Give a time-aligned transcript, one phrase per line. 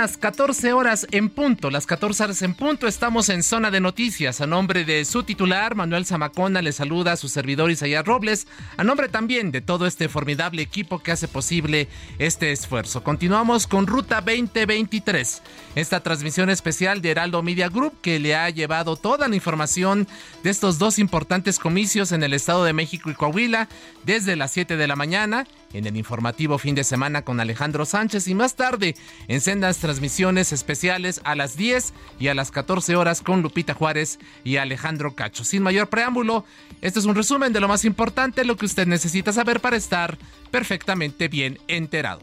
[0.00, 4.40] Las 14 horas en punto, las 14 horas en punto, estamos en zona de noticias.
[4.40, 8.46] A nombre de su titular, Manuel Zamacona, le saluda a su servidor Isaías Robles,
[8.76, 11.88] a nombre también de todo este formidable equipo que hace posible
[12.20, 13.02] este esfuerzo.
[13.02, 15.42] Continuamos con Ruta 2023,
[15.74, 20.06] esta transmisión especial de Heraldo Media Group que le ha llevado toda la información
[20.44, 23.68] de estos dos importantes comicios en el Estado de México y Coahuila
[24.04, 28.28] desde las 7 de la mañana en el informativo fin de semana con Alejandro Sánchez
[28.28, 28.94] y más tarde
[29.28, 34.18] en sendas transmisiones especiales a las 10 y a las 14 horas con Lupita Juárez
[34.44, 35.44] y Alejandro Cacho.
[35.44, 36.44] Sin mayor preámbulo,
[36.80, 40.18] este es un resumen de lo más importante, lo que usted necesita saber para estar
[40.50, 42.22] perfectamente bien enterado.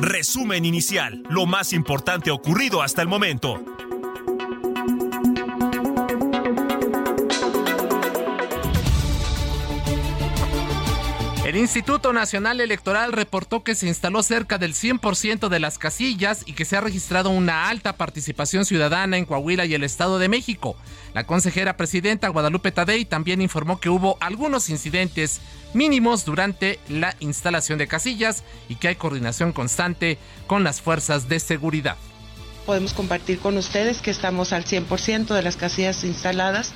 [0.00, 3.75] Resumen inicial, lo más importante ocurrido hasta el momento.
[11.56, 16.52] El Instituto Nacional Electoral reportó que se instaló cerca del 100% de las casillas y
[16.52, 20.76] que se ha registrado una alta participación ciudadana en Coahuila y el Estado de México.
[21.14, 25.40] La consejera presidenta Guadalupe Tadei también informó que hubo algunos incidentes
[25.72, 31.40] mínimos durante la instalación de casillas y que hay coordinación constante con las fuerzas de
[31.40, 31.96] seguridad
[32.66, 36.72] podemos compartir con ustedes que estamos al 100% de las casillas instaladas,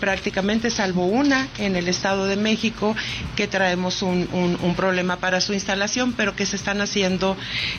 [0.00, 2.94] prácticamente salvo una en el Estado de México,
[3.36, 7.36] que traemos un, un, problema para su instalación, pero que se están haciendo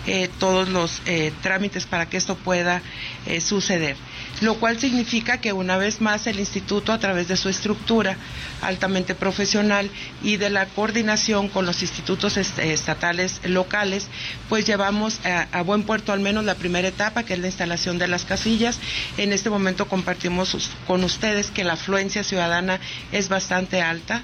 [0.08, 2.82] eh, todos los eh, trámites para que esto pueda
[3.26, 3.96] eh, suceder.
[4.42, 8.18] Lo cual significa que una vez más el instituto, a través de su estructura
[8.62, 9.90] altamente profesional
[10.24, 14.08] y de la coordinación con los institutos est estatales locales,
[14.48, 17.98] pues llevamos a, a buen puerto al menos la primera etapa, que es la instalación
[17.98, 18.80] de las casillas.
[19.18, 22.80] En este momento compartimos con ustedes que la afluencia ciudadana
[23.12, 24.24] es bastante alta.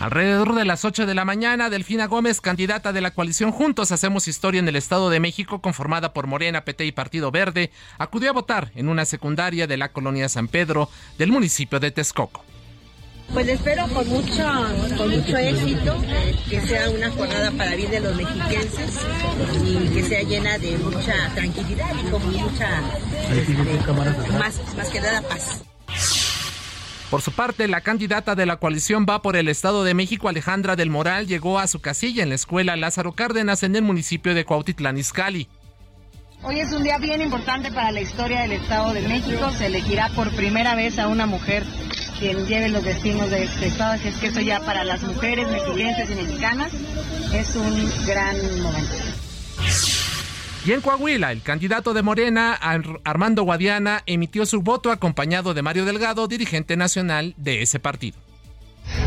[0.00, 4.28] Alrededor de las 8 de la mañana, Delfina Gómez, candidata de la coalición Juntos Hacemos
[4.28, 8.32] Historia en el Estado de México, conformada por Morena, PT y Partido Verde, acudió a
[8.32, 10.88] votar en una secundaria de la colonia San Pedro
[11.18, 12.44] del municipio de Texcoco.
[13.32, 14.44] Pues espero con mucho,
[14.96, 15.96] con mucho éxito,
[16.48, 19.06] que sea una jornada para bien de los mexiquenses
[19.64, 22.82] y que sea llena de mucha tranquilidad y con mucha,
[23.30, 25.62] este, más, más que nada paz.
[27.10, 30.76] Por su parte, la candidata de la coalición va por el Estado de México, Alejandra
[30.76, 34.44] del Moral, llegó a su casilla en la escuela Lázaro Cárdenas en el municipio de
[34.44, 35.48] Cuautitlán Izcalli.
[36.42, 39.50] Hoy es un día bien importante para la historia del Estado de México.
[39.56, 41.64] Se elegirá por primera vez a una mujer
[42.18, 45.48] quien lleve los destinos de este estado, así es que eso ya para las mujeres
[45.48, 46.72] mexiquenses y mexicanas
[47.32, 48.94] es un gran momento.
[50.64, 52.58] Y en Coahuila, el candidato de Morena,
[53.04, 58.18] Armando Guadiana, emitió su voto acompañado de Mario Delgado, dirigente nacional de ese partido.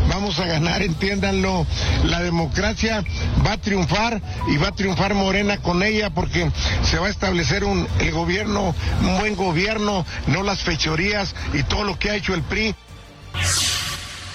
[0.08, 1.66] Vamos a ganar, entiéndanlo.
[2.04, 3.04] La democracia
[3.46, 6.50] va a triunfar y va a triunfar Morena con ella porque
[6.82, 11.84] se va a establecer un, el gobierno, un buen gobierno, no las fechorías y todo
[11.84, 12.74] lo que ha hecho el PRI.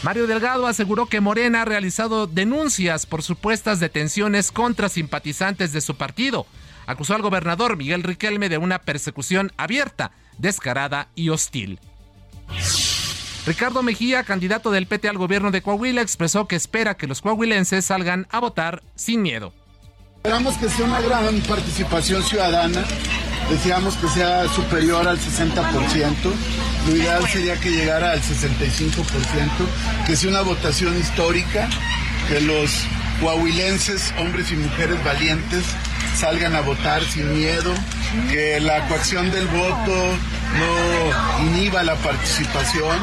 [0.03, 5.95] Mario Delgado aseguró que Morena ha realizado denuncias por supuestas detenciones contra simpatizantes de su
[5.95, 6.45] partido.
[6.85, 11.79] Acusó al gobernador Miguel Riquelme de una persecución abierta, descarada y hostil.
[13.45, 17.85] Ricardo Mejía, candidato del PT al gobierno de Coahuila, expresó que espera que los coahuilenses
[17.85, 19.53] salgan a votar sin miedo.
[20.17, 22.83] Esperamos que sea una gran participación ciudadana,
[23.49, 26.15] deseamos que sea superior al 60%,
[26.88, 29.05] lo ideal sería que llegara al 65%,
[30.05, 31.69] que sea una votación histórica,
[32.27, 32.71] que los
[33.21, 35.63] coahuilenses, hombres y mujeres valientes,
[36.15, 37.73] salgan a votar sin miedo,
[38.31, 40.17] que la coacción del voto
[40.57, 42.97] no inhiba la participación,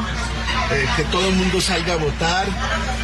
[0.71, 2.45] eh, que todo el mundo salga a votar,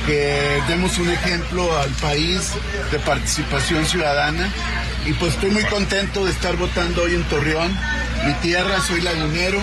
[0.06, 2.51] que demos un ejemplo al país
[2.92, 4.51] de participación ciudadana.
[5.06, 7.75] Y pues estoy muy contento de estar votando hoy en Torreón,
[8.25, 9.59] mi tierra, soy lagunero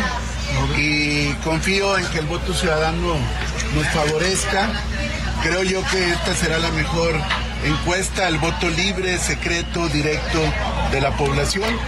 [0.76, 3.17] y confío en que el voto ciudadano
[3.75, 4.69] nos favorezca.
[5.43, 7.14] Creo yo que esta será la mejor
[7.64, 10.40] encuesta, el voto libre, secreto, directo
[10.90, 11.88] de la población.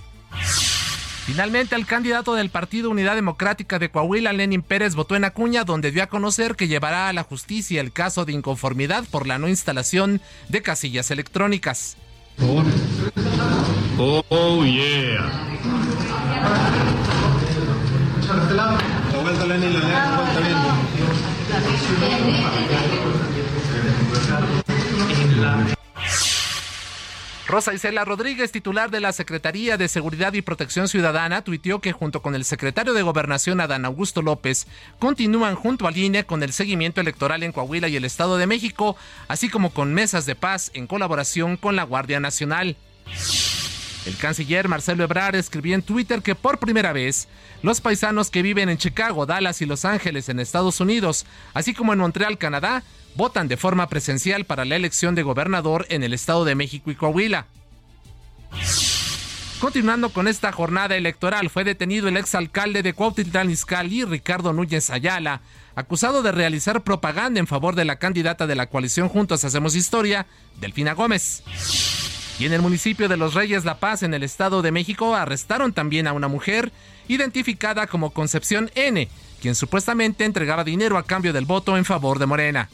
[1.30, 5.92] Finalmente, el candidato del Partido Unidad Democrática de Coahuila, Lenin Pérez, votó en Acuña, donde
[5.92, 9.46] dio a conocer que llevará a la justicia el caso de inconformidad por la no
[9.46, 11.96] instalación de casillas electrónicas.
[13.96, 15.30] Oh, yeah.
[27.50, 32.22] Rosa Isela Rodríguez, titular de la Secretaría de Seguridad y Protección Ciudadana, tuiteó que junto
[32.22, 34.68] con el secretario de Gobernación Adán Augusto López
[35.00, 38.96] continúan junto al INE con el seguimiento electoral en Coahuila y el Estado de México,
[39.26, 42.76] así como con mesas de paz en colaboración con la Guardia Nacional.
[44.06, 47.26] El canciller Marcelo Ebrard escribió en Twitter que por primera vez
[47.62, 51.92] los paisanos que viven en Chicago, Dallas y Los Ángeles en Estados Unidos, así como
[51.92, 56.44] en Montreal, Canadá, votan de forma presencial para la elección de gobernador en el Estado
[56.44, 57.46] de México y Coahuila.
[59.60, 65.42] Continuando con esta jornada electoral, fue detenido el exalcalde de Cuautitlán Izcalli, Ricardo Núñez Ayala,
[65.74, 70.26] acusado de realizar propaganda en favor de la candidata de la coalición Juntos Hacemos Historia,
[70.60, 71.42] Delfina Gómez.
[72.38, 75.74] Y en el municipio de Los Reyes La Paz, en el Estado de México, arrestaron
[75.74, 76.72] también a una mujer
[77.06, 79.10] identificada como Concepción N,
[79.42, 82.70] quien supuestamente entregaba dinero a cambio del voto en favor de Morena.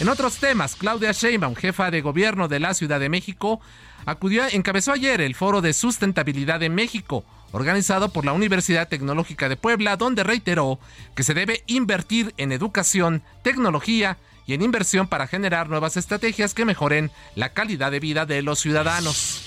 [0.00, 3.60] En otros temas, Claudia Sheinbaum, jefa de gobierno de la Ciudad de México,
[4.06, 9.56] acudió, encabezó ayer el Foro de Sustentabilidad en México, organizado por la Universidad Tecnológica de
[9.56, 10.80] Puebla, donde reiteró
[11.14, 16.64] que se debe invertir en educación, tecnología y en inversión para generar nuevas estrategias que
[16.64, 19.42] mejoren la calidad de vida de los ciudadanos.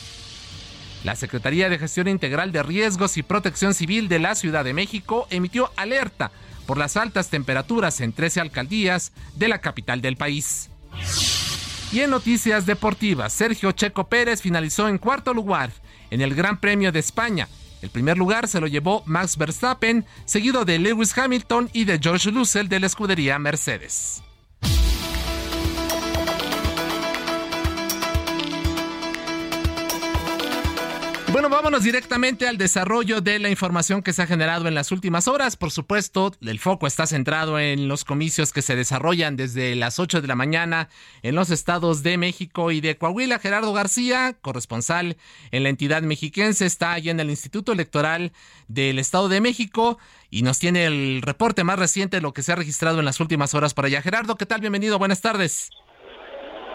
[1.04, 5.28] La Secretaría de Gestión Integral de Riesgos y Protección Civil de la Ciudad de México
[5.30, 6.32] emitió alerta
[6.68, 10.70] por las altas temperaturas en 13 alcaldías de la capital del país.
[11.92, 15.72] Y en noticias deportivas, Sergio Checo Pérez finalizó en cuarto lugar
[16.12, 17.48] en el Gran Premio de España.
[17.82, 22.30] El primer lugar se lo llevó Max Verstappen, seguido de Lewis Hamilton y de George
[22.32, 24.22] Russell de la escudería Mercedes.
[31.30, 35.28] Bueno, vámonos directamente al desarrollo de la información que se ha generado en las últimas
[35.28, 35.58] horas.
[35.58, 40.22] Por supuesto, el foco está centrado en los comicios que se desarrollan desde las 8
[40.22, 40.88] de la mañana
[41.24, 43.40] en los estados de México y de Coahuila.
[43.40, 45.18] Gerardo García, corresponsal
[45.52, 48.32] en la entidad mexiquense, está allí en el Instituto Electoral
[48.70, 50.00] del Estado de México
[50.32, 53.20] y nos tiene el reporte más reciente de lo que se ha registrado en las
[53.20, 54.02] últimas horas por allá.
[54.02, 54.62] Gerardo, ¿qué tal?
[54.62, 55.72] Bienvenido, buenas tardes.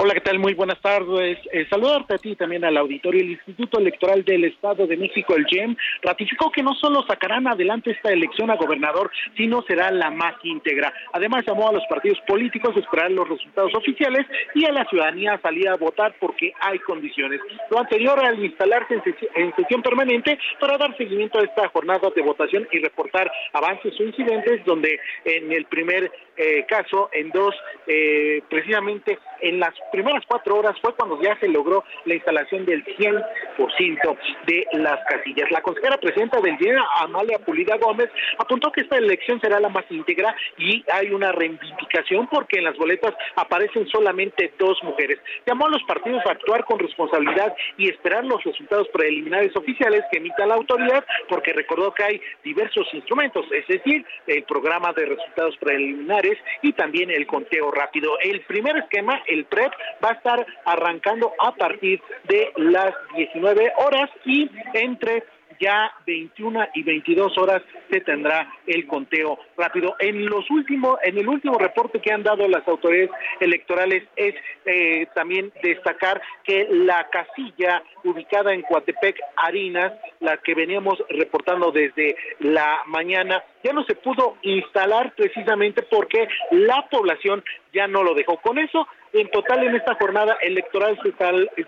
[0.05, 0.41] Hola, ¿qué tal?
[0.41, 1.39] Muy buenas tardes.
[1.53, 3.21] Eh, saludarte a ti también al auditorio.
[3.21, 7.93] El Instituto Electoral del Estado de México, el GEM, ratificó que no solo sacarán adelante
[7.93, 10.93] esta elección a gobernador, sino será la más íntegra.
[11.13, 14.27] Además, llamó a los partidos políticos a esperar los resultados oficiales
[14.57, 17.41] y a la ciudadanía a salir a votar porque hay condiciones.
[17.71, 19.01] Lo anterior al instalarse
[19.37, 24.03] en, sesión permanente para dar seguimiento a esta jornada de votación y reportar avances o
[24.03, 26.11] incidentes, donde en el primer
[26.43, 27.55] eh, caso, en dos,
[27.87, 32.84] eh, precisamente en las primeras cuatro horas fue cuando ya se logró la instalación del
[32.84, 35.51] 100% de las casillas.
[35.53, 39.84] La consejera presidenta del día, Amalia Pulida Gómez, apuntó que esta elección será la más
[39.91, 45.19] íntegra y hay una reivindicación porque en las boletas aparecen solamente dos mujeres.
[45.46, 50.19] Llamó a los partidos a actuar con responsabilidad y esperar los resultados preliminares oficiales que
[50.19, 55.56] emita la autoridad porque recordó que hay diversos instrumentos, es decir, el programa de resultados
[55.58, 56.31] preliminares
[56.62, 58.19] y también el conteo rápido.
[58.20, 59.72] El primer esquema, el PREP,
[60.05, 65.24] va a estar arrancando a partir de las 19 horas y entre
[65.61, 69.94] ya 21 y 22 horas se tendrá el conteo rápido.
[69.99, 75.06] En los últimos, en el último reporte que han dado las autoridades electorales es eh,
[75.15, 82.81] también destacar que la casilla ubicada en Coatepec, Harinas, la que veníamos reportando desde la
[82.87, 88.37] mañana, ya no se pudo instalar precisamente porque la población ya no lo dejó.
[88.39, 91.13] Con eso, en total en esta jornada electoral se,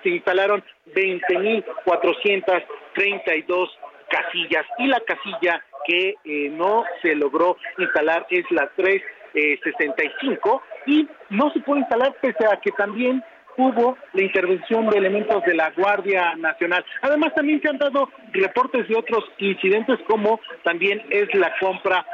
[0.02, 3.68] se instalaron 20.432
[4.08, 11.50] casillas y la casilla que eh, no se logró instalar es la 365 y no
[11.52, 13.22] se puede instalar pese a que también
[13.56, 16.84] hubo la intervención de elementos de la Guardia Nacional.
[17.02, 22.04] Además, también se han dado reportes de otros incidentes, como también es la compra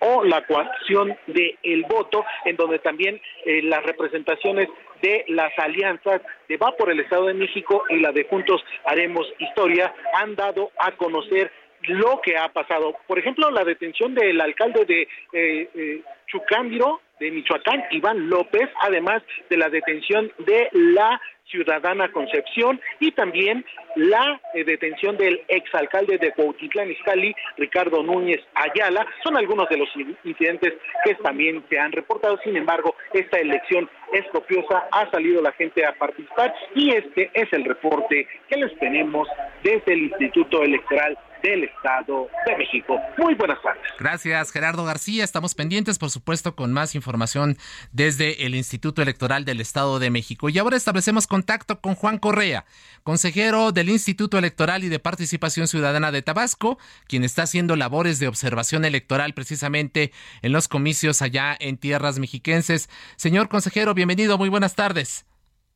[0.00, 4.68] o la coacción del el voto, en donde también eh, las representaciones
[5.02, 9.26] de las alianzas de Va por el Estado de México y la de Juntos Haremos
[9.38, 11.50] Historia han dado a conocer
[11.82, 12.96] lo que ha pasado.
[13.06, 15.02] Por ejemplo, la detención del alcalde de
[15.32, 22.80] eh, eh Chucándiro, de Michoacán, Iván López, además de la detención de la ciudadana Concepción
[22.98, 23.64] y también
[23.94, 29.88] la eh, detención del exalcalde de Cuautitlán Izcalli, Ricardo Núñez Ayala, son algunos de los
[30.24, 30.74] incidentes
[31.04, 32.38] que también se han reportado.
[32.42, 37.52] Sin embargo, esta elección es copiosa, ha salido la gente a participar y este es
[37.52, 39.28] el reporte que les tenemos
[39.62, 43.00] desde el Instituto Electoral del Estado de México.
[43.18, 43.82] Muy buenas tardes.
[43.98, 45.24] Gracias, Gerardo García.
[45.24, 47.56] Estamos pendientes, por supuesto, con más información
[47.90, 50.48] desde el Instituto Electoral del Estado de México.
[50.48, 52.64] Y ahora establecemos contacto con Juan Correa,
[53.02, 58.28] consejero del Instituto Electoral y de Participación Ciudadana de Tabasco, quien está haciendo labores de
[58.28, 62.88] observación electoral precisamente en los comicios allá en tierras mexiquenses.
[63.16, 65.26] Señor consejero, bienvenido, muy buenas tardes.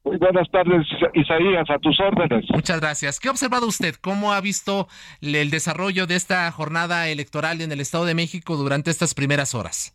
[0.07, 2.45] Muy buenas tardes, Isaías, a tus órdenes.
[2.55, 3.19] Muchas gracias.
[3.19, 3.97] ¿Qué ha observado usted?
[4.01, 4.87] ¿Cómo ha visto
[5.21, 9.93] el desarrollo de esta jornada electoral en el Estado de México durante estas primeras horas?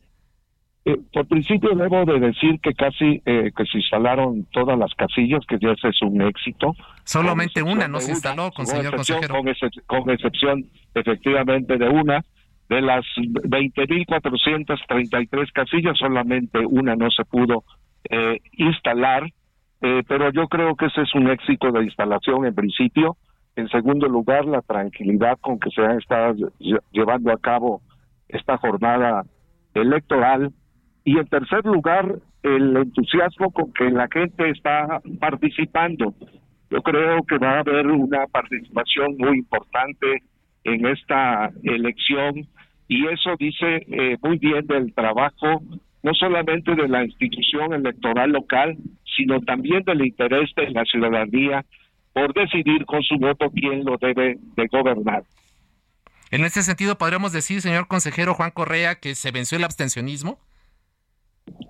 [0.83, 5.45] Eh, por principio debo de decir que casi eh, que se instalaron todas las casillas,
[5.47, 6.75] que ya ese es un éxito.
[7.05, 9.33] Solamente una no se instaló, con señor consejero.
[9.33, 9.45] Con,
[9.85, 12.21] con excepción, efectivamente, de una.
[12.67, 17.63] De las 20.433 casillas, solamente una no se pudo
[18.09, 19.31] eh, instalar
[19.81, 23.17] eh, pero yo creo que ese es un éxito de instalación en principio.
[23.55, 26.51] En segundo lugar, la tranquilidad con que se ha estado
[26.91, 27.81] llevando a cabo
[28.27, 29.23] esta jornada
[29.73, 30.51] electoral.
[31.03, 36.13] Y en tercer lugar, el entusiasmo con que la gente está participando.
[36.69, 40.23] Yo creo que va a haber una participación muy importante
[40.63, 42.47] en esta elección
[42.87, 45.61] y eso dice eh, muy bien del trabajo
[46.03, 48.75] no solamente de la institución electoral local,
[49.15, 51.65] sino también del interés de la ciudadanía
[52.13, 55.23] por decidir con su voto quién lo debe de gobernar.
[56.31, 60.39] En ese sentido, ¿podríamos decir, señor consejero Juan Correa, que se venció el abstencionismo?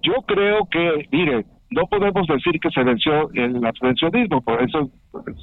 [0.04, 4.92] Yo creo que, mire, no podemos decir que se venció el abstencionismo, por eso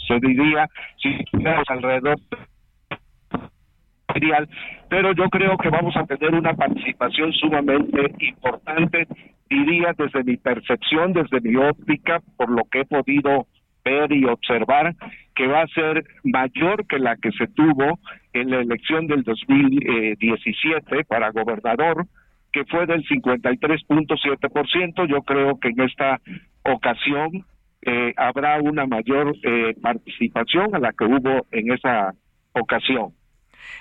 [0.06, 0.68] se diría,
[1.02, 2.16] si tuviéramos alrededor
[4.88, 9.06] pero yo creo que vamos a tener una participación sumamente importante,
[9.48, 13.46] diría desde mi percepción, desde mi óptica, por lo que he podido
[13.84, 14.94] ver y observar,
[15.34, 17.98] que va a ser mayor que la que se tuvo
[18.32, 22.06] en la elección del 2017 para gobernador,
[22.52, 25.06] que fue del 53.7%.
[25.06, 26.20] Yo creo que en esta
[26.64, 27.44] ocasión
[27.82, 32.12] eh, habrá una mayor eh, participación a la que hubo en esa
[32.52, 33.12] ocasión.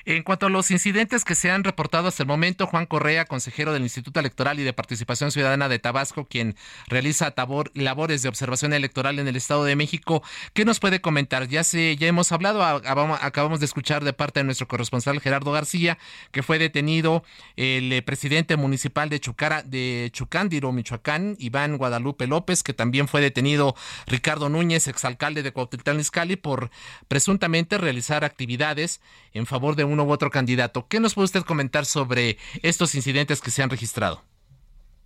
[0.06, 3.74] En cuanto a los incidentes que se han reportado hasta el momento, Juan Correa, consejero
[3.74, 6.56] del Instituto Electoral y de Participación Ciudadana de Tabasco, quien
[6.88, 7.34] realiza
[7.74, 11.48] labores de observación electoral en el Estado de México, ¿qué nos puede comentar?
[11.48, 15.98] Ya se, ya hemos hablado, acabamos de escuchar de parte de nuestro corresponsal Gerardo García,
[16.32, 17.24] que fue detenido
[17.56, 23.22] el eh, presidente municipal de Chucara, de Chucándiro, Michoacán, Iván Guadalupe López, que también fue
[23.22, 23.76] detenido
[24.08, 26.70] Ricardo Núñez, exalcalde de Cuautitlán Izcalli, por
[27.08, 29.02] presuntamente realizar actividades
[29.34, 30.86] en favor de uno u otro candidato.
[30.90, 34.22] ¿Qué nos puede usted comentar sobre estos incidentes que se han registrado?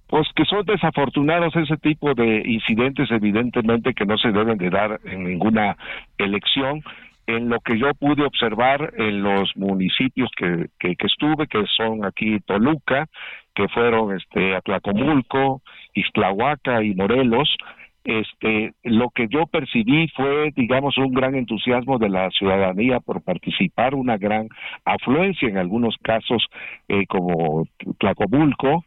[0.07, 4.99] Pues que son desafortunados ese tipo de incidentes, evidentemente que no se deben de dar
[5.05, 5.77] en ninguna
[6.17, 6.81] elección.
[7.27, 12.39] En lo que yo pude observar en los municipios que, que, estuve, que son aquí
[12.41, 13.07] Toluca,
[13.55, 15.61] que fueron este Atlacomulco,
[15.93, 17.55] Ixtlahuaca y Morelos,
[18.03, 23.93] este lo que yo percibí fue digamos un gran entusiasmo de la ciudadanía por participar
[23.93, 24.47] una gran
[24.85, 26.43] afluencia en algunos casos
[26.87, 27.67] eh, como
[27.99, 28.85] Tlacomulco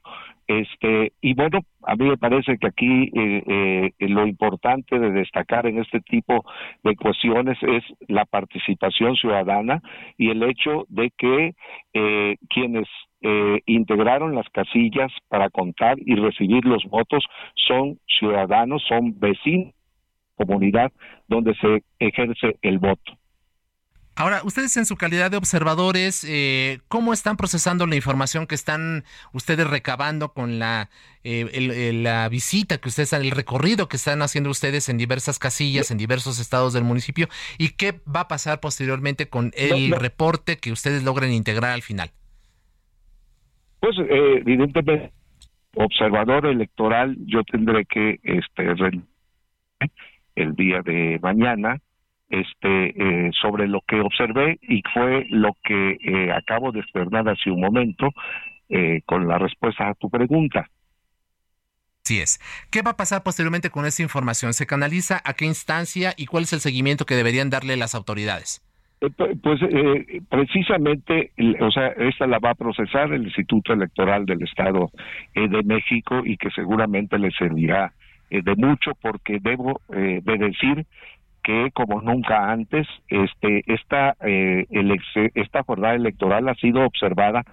[0.48, 5.66] este y bueno a mí me parece que aquí eh, eh, lo importante de destacar
[5.66, 6.44] en este tipo
[6.82, 9.80] de cuestiones es la participación ciudadana
[10.18, 11.54] y el hecho de que
[12.48, 12.88] quienes
[13.26, 17.24] eh, integraron las casillas para contar y recibir los votos
[17.66, 19.72] son ciudadanos, son vecinos,
[20.36, 20.92] comunidad
[21.26, 23.16] donde se ejerce el voto.
[24.16, 29.04] Ahora, ustedes en su calidad de observadores, eh, ¿cómo están procesando la información que están
[29.32, 30.90] ustedes recabando con la,
[31.24, 35.96] eh, la visita que ustedes, el recorrido que están haciendo ustedes en diversas casillas, en
[35.96, 37.28] diversos estados del municipio?
[37.58, 42.12] ¿Y qué va a pasar posteriormente con el reporte que ustedes logren integrar al final?
[43.84, 45.12] Pues eh, evidentemente,
[45.76, 48.64] observador electoral, yo tendré que este
[50.36, 51.76] el día de mañana
[52.30, 58.08] este sobre lo que observé y fue lo que acabo de externar hace un momento
[59.04, 60.66] con la respuesta a tu pregunta.
[62.06, 62.40] Así es.
[62.70, 64.54] ¿Qué va a pasar posteriormente con esa información?
[64.54, 68.62] ¿Se canaliza a qué instancia y cuál es el seguimiento que deberían darle las autoridades?
[69.04, 74.42] Eh, pues eh, precisamente, o sea, esta la va a procesar el Instituto Electoral del
[74.42, 74.90] Estado
[75.34, 77.92] eh, de México y que seguramente le servirá
[78.30, 80.86] de mucho porque debo de decir
[81.42, 87.44] que como nunca antes este esta esta jornada electoral ha sido observada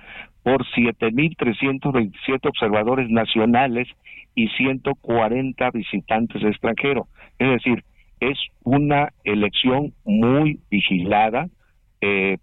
[0.42, 3.90] por 7.327 observadores nacionales
[4.34, 7.08] y 140 visitantes extranjeros.
[7.38, 7.84] Es decir,
[8.22, 11.48] es una elección muy vigilada
[12.00, 12.38] eh,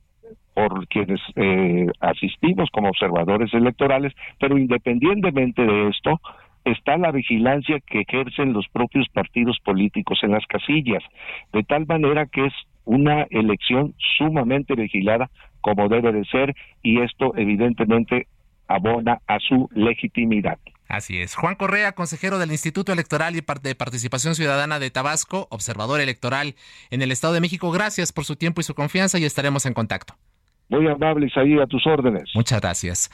[0.55, 6.21] por quienes eh, asistimos como observadores electorales, pero independientemente de esto,
[6.65, 11.03] está la vigilancia que ejercen los propios partidos políticos en las casillas,
[11.53, 12.53] de tal manera que es
[12.85, 15.31] una elección sumamente vigilada
[15.61, 18.27] como debe de ser y esto evidentemente
[18.67, 20.59] abona a su legitimidad.
[20.89, 21.35] Así es.
[21.35, 26.55] Juan Correa, consejero del Instituto Electoral y de Participación Ciudadana de Tabasco, observador electoral
[26.91, 29.75] en el Estado de México, gracias por su tiempo y su confianza y estaremos en
[29.75, 30.15] contacto.
[30.71, 32.31] Muy amable, Isaí, a tus órdenes.
[32.35, 33.11] Muchas gracias.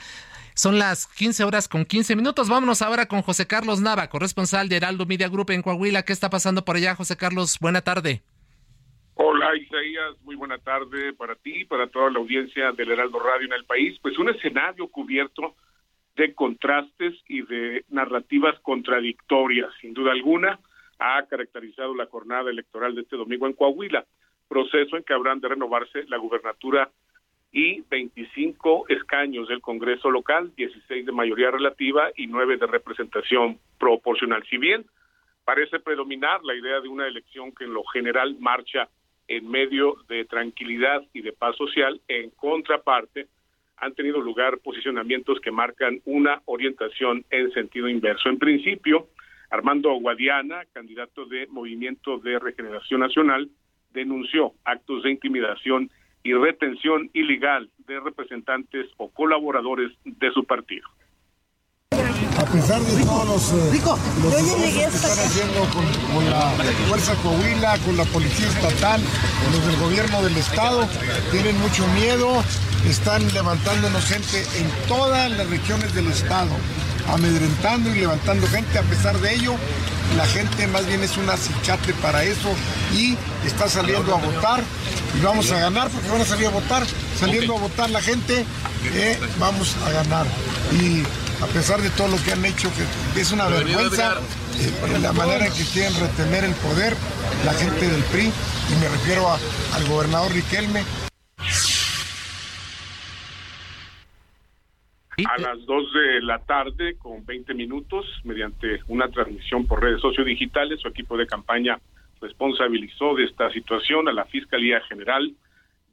[0.55, 2.47] Son las 15 horas con 15 minutos.
[2.47, 6.03] Vámonos ahora con José Carlos Nava, corresponsal de Heraldo Media Group en Coahuila.
[6.03, 7.57] ¿Qué está pasando por allá, José Carlos?
[7.59, 8.21] Buena tarde.
[9.15, 13.53] Hola Isaías, muy buena tarde para ti, para toda la audiencia del Heraldo Radio en
[13.53, 13.97] el país.
[14.01, 15.55] Pues un escenario cubierto
[16.15, 20.59] de contrastes y de narrativas contradictorias, sin duda alguna,
[20.99, 24.05] ha caracterizado la jornada electoral de este domingo en Coahuila,
[24.47, 26.89] proceso en que habrán de renovarse la gubernatura
[27.51, 34.43] y 25 escaños del Congreso local, 16 de mayoría relativa y 9 de representación proporcional.
[34.49, 34.85] Si bien
[35.45, 38.89] parece predominar la idea de una elección que en lo general marcha
[39.27, 43.27] en medio de tranquilidad y de paz social, en contraparte,
[43.77, 48.29] han tenido lugar posicionamientos que marcan una orientación en sentido inverso.
[48.29, 49.07] En principio,
[49.49, 53.49] Armando Guadiana, candidato de Movimiento de Regeneración Nacional,
[53.93, 55.89] denunció actos de intimidación
[56.23, 60.87] y retención ilegal de representantes o colaboradores de su partido.
[62.45, 63.81] A pesar de todos los, eh,
[64.71, 66.51] que están haciendo con, con, la
[66.87, 69.01] Fuerza Coahuila, con la Policía Estatal,
[69.43, 70.87] con los del Gobierno del Estado,
[71.31, 72.43] tienen mucho miedo,
[72.87, 76.51] están levantándonos gente en todas las regiones del estado,
[77.11, 78.77] amedrentando y levantando gente.
[78.77, 79.55] A pesar de ello,
[80.15, 82.49] la gente más bien es un acicate para eso
[82.93, 84.63] y está saliendo a votar
[85.17, 86.85] y vamos a ganar porque van a salir a votar.
[87.19, 88.45] Saliendo a votar la gente,
[88.93, 90.27] eh, vamos a ganar.
[90.79, 91.03] Y
[91.41, 92.69] a pesar de todo lo que han hecho,
[93.13, 94.19] que es una vergüenza
[94.59, 96.95] eh, la manera en que quieren retener el poder
[97.43, 100.83] la gente del PRI, y me refiero al gobernador Riquelme,
[105.23, 110.81] a las 2 de la tarde con 20 minutos mediante una transmisión por redes sociodigitales.
[110.81, 111.79] Su equipo de campaña
[112.19, 115.31] responsabilizó de esta situación a la Fiscalía General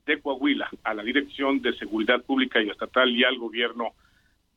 [0.06, 3.92] de Coahuila, a la Dirección de Seguridad Pública y Estatal y al Gobierno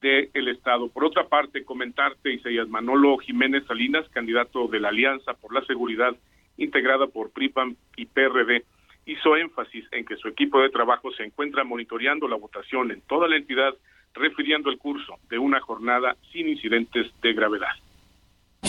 [0.06, 0.88] del Estado.
[0.90, 6.16] Por otra parte, comentarte, Isaías Manolo Jiménez Salinas, candidato de la Alianza por la Seguridad
[6.58, 8.64] integrada por PRIPAM y PRD,
[9.06, 13.28] hizo énfasis en que su equipo de trabajo se encuentra monitoreando la votación en toda
[13.28, 13.74] la entidad
[14.14, 17.74] refiriendo el curso de una jornada sin incidentes de gravedad.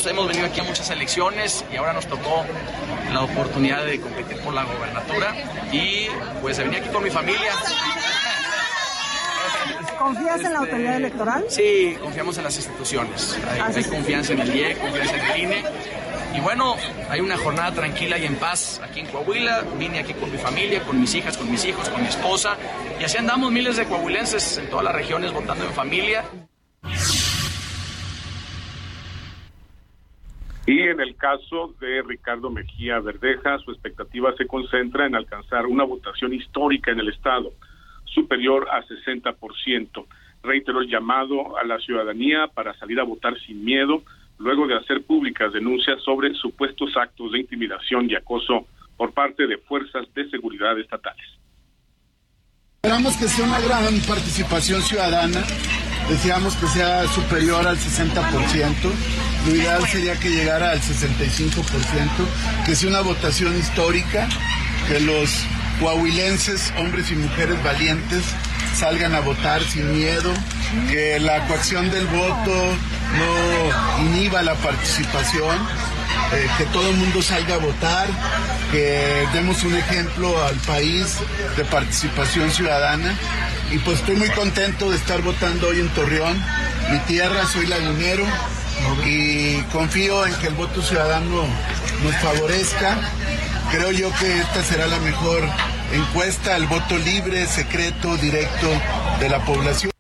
[0.09, 2.45] Hemos venido aquí a muchas elecciones y ahora nos tocó
[3.13, 5.35] la oportunidad de competir por la gobernatura
[5.73, 6.07] y
[6.41, 7.53] pues de venir aquí con mi familia.
[9.99, 11.45] ¿Confías en la autoridad electoral?
[11.49, 13.39] Sí, confiamos en las instituciones.
[13.51, 15.65] Hay, hay confianza en el IE, confianza en el INE
[16.37, 16.75] y bueno,
[17.09, 19.63] hay una jornada tranquila y en paz aquí en Coahuila.
[19.79, 22.59] Vine aquí con mi familia, con mis hijas, con mis hijos, con mi esposa.
[23.01, 26.25] Y así andamos miles de coahuilenses en todas las regiones votando en familia.
[30.67, 35.85] Y en el caso de Ricardo Mejía Verdeja, su expectativa se concentra en alcanzar una
[35.85, 37.53] votación histórica en el Estado,
[38.17, 40.07] superior a 60%.
[40.43, 44.03] Reiteró el llamado a la ciudadanía para salir a votar sin miedo,
[44.39, 49.59] luego de hacer públicas denuncias sobre supuestos actos de intimidación y acoso por parte de
[49.59, 51.27] fuerzas de seguridad estatales.
[52.83, 55.43] Esperamos que sea una gran participación ciudadana,
[56.09, 58.93] deseamos que sea superior al 60%,
[59.47, 64.29] lo ideal sería que llegara al 65%, que sea una votación histórica,
[64.89, 65.45] que los
[65.81, 68.25] coahuilenses, hombres y mujeres valientes,
[68.75, 70.33] salgan a votar sin miedo,
[70.91, 72.77] que la coacción del voto
[73.19, 75.57] no inhiba la participación
[76.33, 78.09] eh, que todo el mundo salga a votar,
[78.73, 81.19] que demos un ejemplo al país
[81.57, 83.17] de participación ciudadana.
[83.71, 86.37] Y pues estoy muy contento de estar votando hoy en Torreón,
[86.91, 88.25] mi tierra, soy lagunero
[89.05, 91.47] y confío en que el voto ciudadano
[92.03, 92.97] nos favorezca.
[93.71, 95.43] Creo yo que esta será la mejor
[95.93, 98.69] encuesta, el voto libre, secreto, directo
[99.21, 99.91] de la población.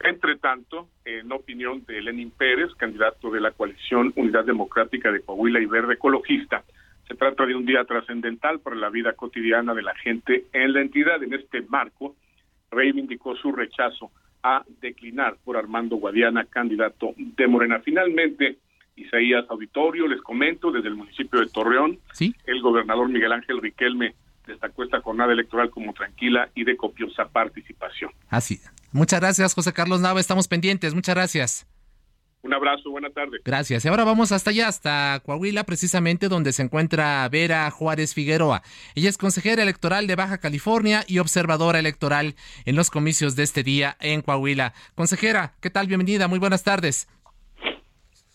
[0.00, 5.60] Entre tanto, en opinión de Lenin Pérez, candidato de la coalición Unidad Democrática de Coahuila
[5.60, 6.64] y Verde Ecologista,
[7.06, 10.80] se trata de un día trascendental para la vida cotidiana de la gente en la
[10.80, 11.22] entidad.
[11.22, 12.16] En este marco,
[12.70, 14.10] reivindicó su rechazo
[14.42, 17.80] a declinar por Armando Guadiana, candidato de Morena.
[17.80, 18.56] Finalmente,
[19.00, 22.34] Isaías Auditorio, les comento, desde el municipio de Torreón, ¿Sí?
[22.46, 24.14] el gobernador Miguel Ángel Riquelme
[24.46, 28.10] destacó esta jornada electoral como tranquila y de copiosa participación.
[28.28, 28.60] Así.
[28.92, 30.18] Muchas gracias, José Carlos Nava.
[30.18, 30.94] Estamos pendientes.
[30.94, 31.66] Muchas gracias.
[32.42, 33.38] Un abrazo, buena tarde.
[33.44, 33.84] Gracias.
[33.84, 38.62] Y ahora vamos hasta allá, hasta Coahuila, precisamente donde se encuentra Vera Juárez Figueroa.
[38.94, 42.34] Ella es consejera electoral de Baja California y observadora electoral
[42.64, 44.72] en los comicios de este día en Coahuila.
[44.94, 45.86] Consejera, ¿qué tal?
[45.86, 47.08] Bienvenida, muy buenas tardes.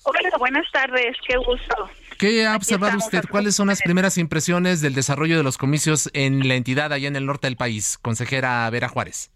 [0.07, 1.89] Hola, buenas tardes, qué gusto.
[2.19, 3.23] ¿Qué ha observado usted?
[3.27, 7.15] ¿Cuáles son las primeras impresiones del desarrollo de los comicios en la entidad allá en
[7.15, 7.97] el norte del país?
[7.97, 9.31] Consejera Vera Juárez.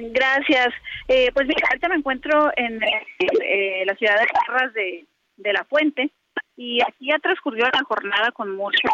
[0.00, 0.68] Gracias.
[1.08, 5.64] Eh, pues mira, ahorita me encuentro en eh, la ciudad de Carras de, de, La
[5.64, 6.10] Fuente
[6.56, 8.88] y aquí ha transcurrido la jornada con mucha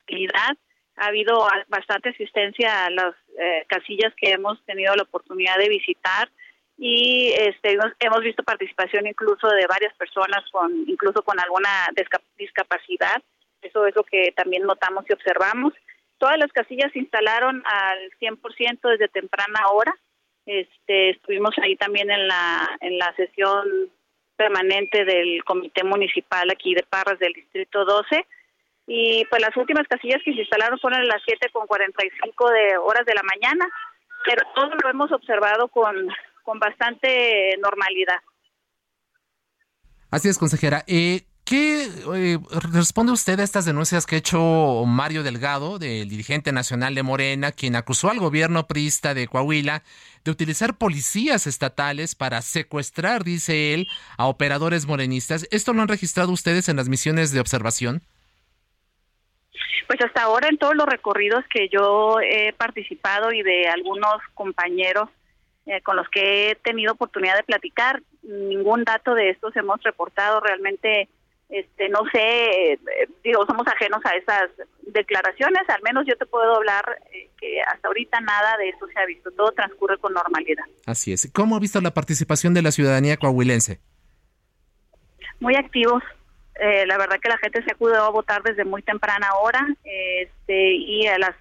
[0.00, 0.58] actividad.
[0.96, 6.30] Ha habido bastante asistencia a las eh, casillas que hemos tenido la oportunidad de visitar
[6.78, 11.70] y este, hemos, visto participación incluso de varias personas con incluso con alguna
[12.36, 13.22] discapacidad.
[13.62, 15.72] Eso es lo que también notamos y observamos.
[16.18, 19.94] Todas las casillas se instalaron al 100% desde temprana hora
[20.46, 23.90] este, estuvimos ahí también en la, en la sesión
[24.36, 28.24] permanente del Comité Municipal aquí de Parras del Distrito 12
[28.86, 32.78] y pues las últimas casillas que se instalaron fueron a las 7 con 45 de
[32.78, 33.66] horas de la mañana,
[34.24, 36.08] pero todo lo hemos observado con,
[36.46, 38.20] con bastante normalidad.
[40.10, 40.84] Así es, consejera.
[40.86, 42.38] Eh, ¿Qué eh,
[42.72, 47.52] responde usted a estas denuncias que ha hecho Mario Delgado, del dirigente nacional de Morena,
[47.52, 49.82] quien acusó al gobierno priista de Coahuila
[50.24, 53.86] de utilizar policías estatales para secuestrar, dice él,
[54.18, 55.46] a operadores morenistas?
[55.52, 58.02] ¿Esto lo han registrado ustedes en las misiones de observación?
[59.86, 65.10] Pues hasta ahora en todos los recorridos que yo he participado y de algunos compañeros
[65.66, 70.40] eh, con los que he tenido oportunidad de platicar, ningún dato de estos hemos reportado
[70.40, 71.08] realmente
[71.48, 72.78] este no sé eh,
[73.22, 74.50] digo somos ajenos a esas
[74.82, 78.98] declaraciones al menos yo te puedo hablar eh, que hasta ahorita nada de eso se
[78.98, 80.64] ha visto todo transcurre con normalidad.
[80.86, 81.30] Así es.
[81.32, 83.80] Cómo ha visto la participación de la ciudadanía coahuilense
[85.38, 86.02] muy activos.
[86.58, 90.72] Eh, la verdad que la gente se acudió a votar desde muy temprana hora este
[90.72, 91.34] y a las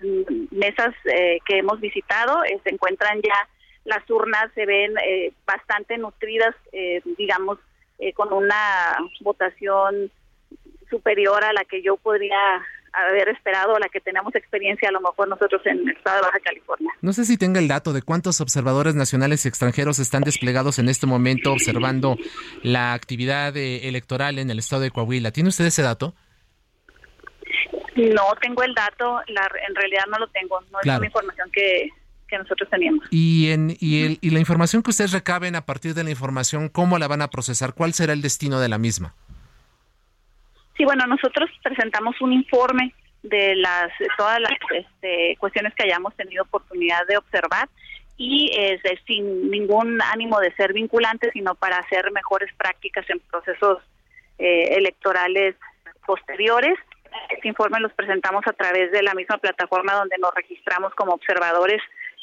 [0.51, 3.47] mesas que hemos visitado se encuentran ya
[3.85, 4.93] las urnas se ven
[5.45, 6.55] bastante nutridas
[7.17, 7.59] digamos
[7.97, 10.11] eh, con una votación
[10.89, 12.37] superior a la que yo podría
[12.91, 16.21] haber esperado, a la que tenemos experiencia a lo mejor nosotros en el estado de
[16.23, 16.91] Baja California.
[17.01, 20.89] No sé si tenga el dato de cuántos observadores nacionales y extranjeros están desplegados en
[20.89, 22.17] este momento observando
[22.63, 25.31] la actividad eh, electoral en el estado de Coahuila.
[25.31, 26.15] ¿Tiene usted ese dato?
[27.95, 31.89] No tengo el dato, la, en realidad no lo tengo, no es una información que,
[32.35, 33.05] que nosotros teníamos.
[33.11, 36.69] Y, en, y, el, y la información que ustedes recaben a partir de la información,
[36.69, 37.73] ¿cómo la van a procesar?
[37.73, 39.13] ¿Cuál será el destino de la misma?
[40.77, 42.93] Sí, bueno, nosotros presentamos un informe
[43.23, 47.69] de las todas las este, cuestiones que hayamos tenido oportunidad de observar
[48.17, 53.79] y es sin ningún ánimo de ser vinculante, sino para hacer mejores prácticas en procesos
[54.37, 55.55] eh, electorales
[56.05, 56.77] posteriores.
[57.29, 61.81] Este informe los presentamos a través de la misma plataforma donde nos registramos como observadores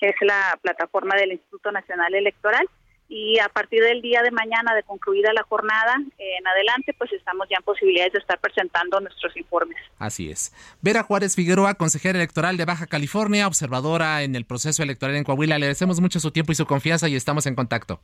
[0.09, 2.67] es la plataforma del Instituto Nacional Electoral
[3.09, 7.47] y a partir del día de mañana de concluida la jornada en adelante, pues estamos
[7.51, 9.77] ya en posibilidades de estar presentando nuestros informes.
[9.99, 10.55] Así es.
[10.81, 15.59] Vera Juárez Figueroa, consejera electoral de Baja California, observadora en el proceso electoral en Coahuila.
[15.59, 18.01] Le agradecemos mucho su tiempo y su confianza y estamos en contacto.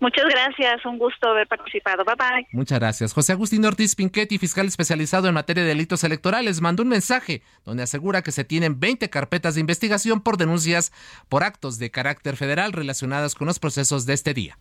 [0.00, 2.04] Muchas gracias, un gusto haber participado.
[2.04, 2.46] Bye bye.
[2.52, 3.12] Muchas gracias.
[3.12, 7.82] José Agustín Ortiz Pinchetti, fiscal especializado en materia de delitos electorales, mandó un mensaje donde
[7.82, 10.92] asegura que se tienen 20 carpetas de investigación por denuncias
[11.28, 14.58] por actos de carácter federal relacionadas con los procesos de este día.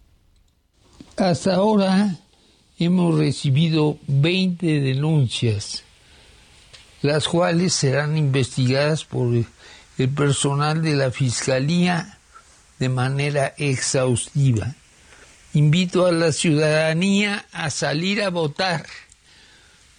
[1.17, 2.15] Hasta ahora
[2.79, 5.83] hemos recibido 20 denuncias,
[7.01, 9.33] las cuales serán investigadas por
[9.97, 12.17] el personal de la Fiscalía
[12.79, 14.75] de manera exhaustiva
[15.53, 18.85] Invito a la ciudadanía a salir a votar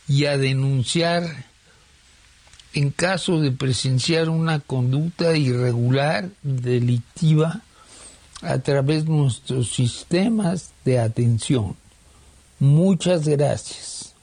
[0.09, 1.47] y a denunciar
[2.73, 7.62] en caso de presenciar una conducta irregular, delictiva,
[8.43, 11.77] a través de nuestros sistemas de atención.
[12.59, 14.14] Muchas gracias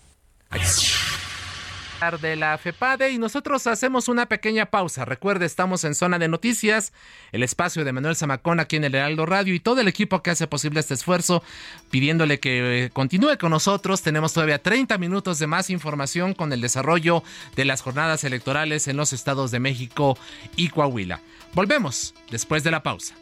[2.01, 5.05] de la FEPADE y nosotros hacemos una pequeña pausa.
[5.05, 6.93] Recuerde, estamos en zona de noticias,
[7.31, 10.31] el espacio de Manuel Zamacón aquí en el Heraldo Radio y todo el equipo que
[10.31, 11.43] hace posible este esfuerzo,
[11.91, 14.01] pidiéndole que eh, continúe con nosotros.
[14.01, 17.21] Tenemos todavía 30 minutos de más información con el desarrollo
[17.55, 20.17] de las jornadas electorales en los estados de México
[20.55, 21.21] y Coahuila.
[21.53, 23.13] Volvemos después de la pausa.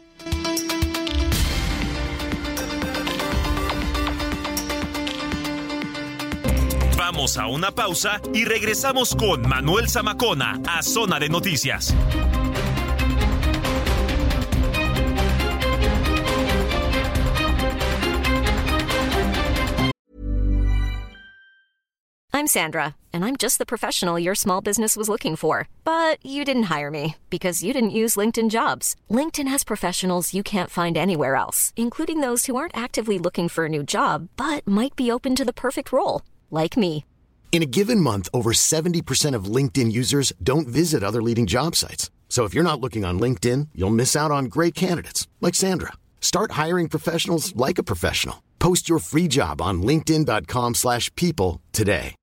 [7.12, 11.92] Vamos a una pausa y regresamos con Manuel Zamacona a Zona de Noticias.
[22.32, 25.66] I'm Sandra, and I'm just the professional your small business was looking for.
[25.82, 28.94] But you didn't hire me because you didn't use LinkedIn jobs.
[29.10, 33.64] LinkedIn has professionals you can't find anywhere else, including those who aren't actively looking for
[33.64, 37.04] a new job but might be open to the perfect role like me.
[37.50, 42.10] In a given month, over 70% of LinkedIn users don't visit other leading job sites.
[42.28, 45.92] So if you're not looking on LinkedIn, you'll miss out on great candidates like Sandra.
[46.20, 48.42] Start hiring professionals like a professional.
[48.60, 52.14] Post your free job on linkedin.com/people today.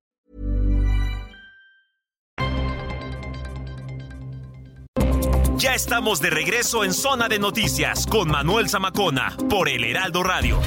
[5.59, 10.59] Ya estamos de regreso en Zona de Noticias con Manuel Zamacona por El Heraldo Radio.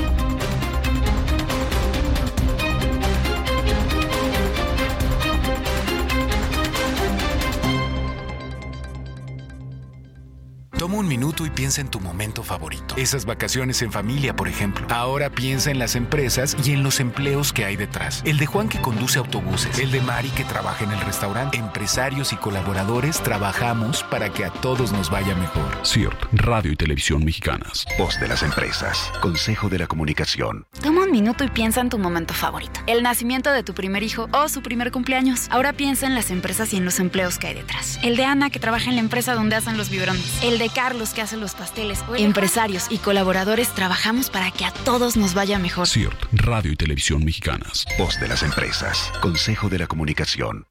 [10.80, 12.94] Toma un minuto y piensa en tu momento favorito.
[12.96, 14.86] Esas vacaciones en familia, por ejemplo.
[14.88, 18.22] Ahora piensa en las empresas y en los empleos que hay detrás.
[18.24, 19.78] El de Juan que conduce autobuses.
[19.78, 21.58] El de Mari que trabaja en el restaurante.
[21.58, 25.68] Empresarios y colaboradores trabajamos para que a todos nos vaya mejor.
[25.84, 27.84] CIRT, Radio y Televisión Mexicanas.
[27.98, 29.12] Voz de las empresas.
[29.20, 30.66] Consejo de la Comunicación.
[30.82, 32.80] Toma un minuto y piensa en tu momento favorito.
[32.86, 35.46] El nacimiento de tu primer hijo o su primer cumpleaños.
[35.50, 38.00] Ahora piensa en las empresas y en los empleos que hay detrás.
[38.02, 40.42] El de Ana que trabaja en la empresa donde hacen los biberones.
[40.42, 42.04] El de Carlos que hace los pasteles.
[42.16, 45.86] Empresarios y colaboradores trabajamos para que a todos nos vaya mejor.
[45.86, 47.86] CIRT, Radio y Televisión Mexicanas.
[47.98, 49.12] Voz de las empresas.
[49.20, 50.66] Consejo de la Comunicación.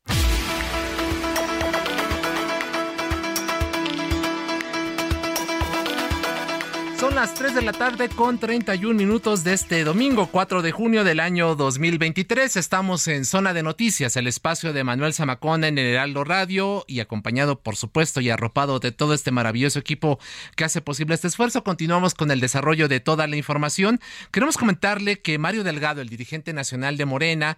[7.00, 11.06] Son las 3 de la tarde con 31 minutos de este domingo 4 de junio
[11.06, 12.58] del año 2023.
[12.58, 17.00] Estamos en Zona de Noticias, el espacio de Manuel Zamacona en el Heraldo Radio y
[17.00, 20.20] acompañado por supuesto y arropado de todo este maravilloso equipo
[20.58, 21.64] que hace posible este esfuerzo.
[21.64, 24.02] Continuamos con el desarrollo de toda la información.
[24.32, 27.58] Queremos comentarle que Mario Delgado, el dirigente nacional de Morena,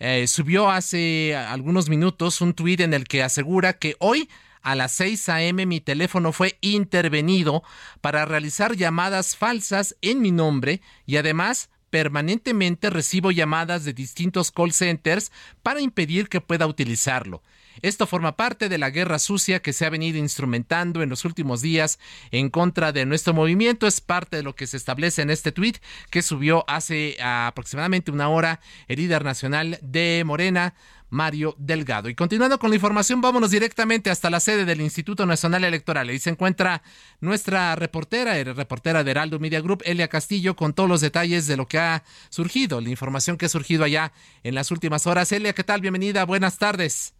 [0.00, 4.28] eh, subió hace algunos minutos un tuit en el que asegura que hoy
[4.62, 5.66] a las 6 a.m.
[5.66, 7.62] mi teléfono fue intervenido
[8.00, 14.72] para realizar llamadas falsas en mi nombre y además permanentemente recibo llamadas de distintos call
[14.72, 15.30] centers
[15.62, 17.42] para impedir que pueda utilizarlo.
[17.80, 21.60] Esto forma parte de la guerra sucia que se ha venido instrumentando en los últimos
[21.60, 21.98] días
[22.30, 23.86] en contra de nuestro movimiento.
[23.86, 25.78] Es parte de lo que se establece en este tuit
[26.10, 30.74] que subió hace aproximadamente una hora el líder nacional de Morena,
[31.12, 32.08] Mario Delgado.
[32.08, 36.08] Y continuando con la información, vámonos directamente hasta la sede del Instituto Nacional Electoral.
[36.08, 36.82] Ahí se encuentra
[37.20, 41.68] nuestra reportera, reportera de Heraldo Media Group, Elia Castillo, con todos los detalles de lo
[41.68, 45.30] que ha surgido, la información que ha surgido allá en las últimas horas.
[45.32, 45.82] Elia, ¿qué tal?
[45.82, 47.12] Bienvenida, buenas tardes.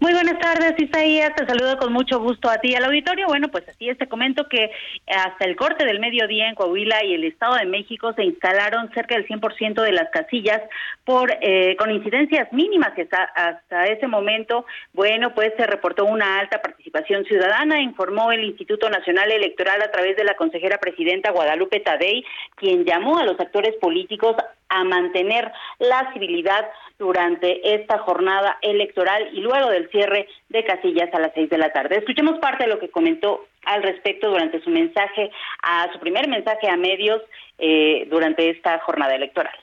[0.00, 1.34] Muy buenas tardes, Isaías.
[1.34, 3.26] Te saludo con mucho gusto a ti al auditorio.
[3.26, 4.70] Bueno, pues así es, te comento que
[5.06, 9.14] hasta el corte del mediodía en Coahuila y el Estado de México se instalaron cerca
[9.14, 10.62] del 100% de las casillas
[11.04, 16.62] por eh, con incidencias mínimas hasta, hasta ese momento, bueno, pues se reportó una alta
[16.62, 22.24] participación ciudadana, informó el Instituto Nacional Electoral a través de la consejera presidenta Guadalupe Tadei,
[22.56, 24.34] quien llamó a los actores políticos
[24.70, 31.18] a mantener la civilidad durante esta jornada electoral y luego del cierre de casillas a
[31.18, 31.96] las seis de la tarde.
[31.96, 35.30] Escuchemos parte de lo que comentó al respecto durante su mensaje,
[35.62, 37.22] a su primer mensaje a medios
[37.58, 39.54] eh, durante esta jornada electoral.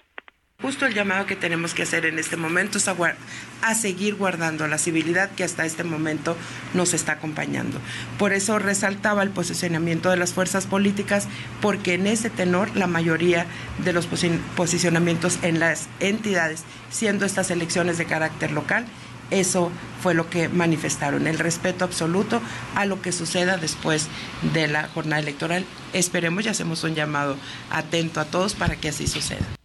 [0.59, 4.79] Justo el llamado que tenemos que hacer en este momento es a, seguir guardando la
[4.79, 6.35] civilidad que hasta este momento
[6.73, 7.79] nos está acompañando.
[8.17, 11.27] Por eso resaltaba el posicionamiento de las fuerzas políticas,
[11.61, 13.45] porque en ese tenor la mayoría
[13.85, 14.07] de los
[14.55, 18.85] posicionamientos en las entidades, siendo estas elecciones de carácter local,
[19.29, 22.41] Eso fue lo que manifestaron, el respeto absoluto
[22.75, 24.07] a lo que suceda después
[24.53, 25.65] de la jornada electoral.
[25.91, 27.35] Esperemos y hacemos un llamado
[27.69, 29.56] atento a todos para que así suceda.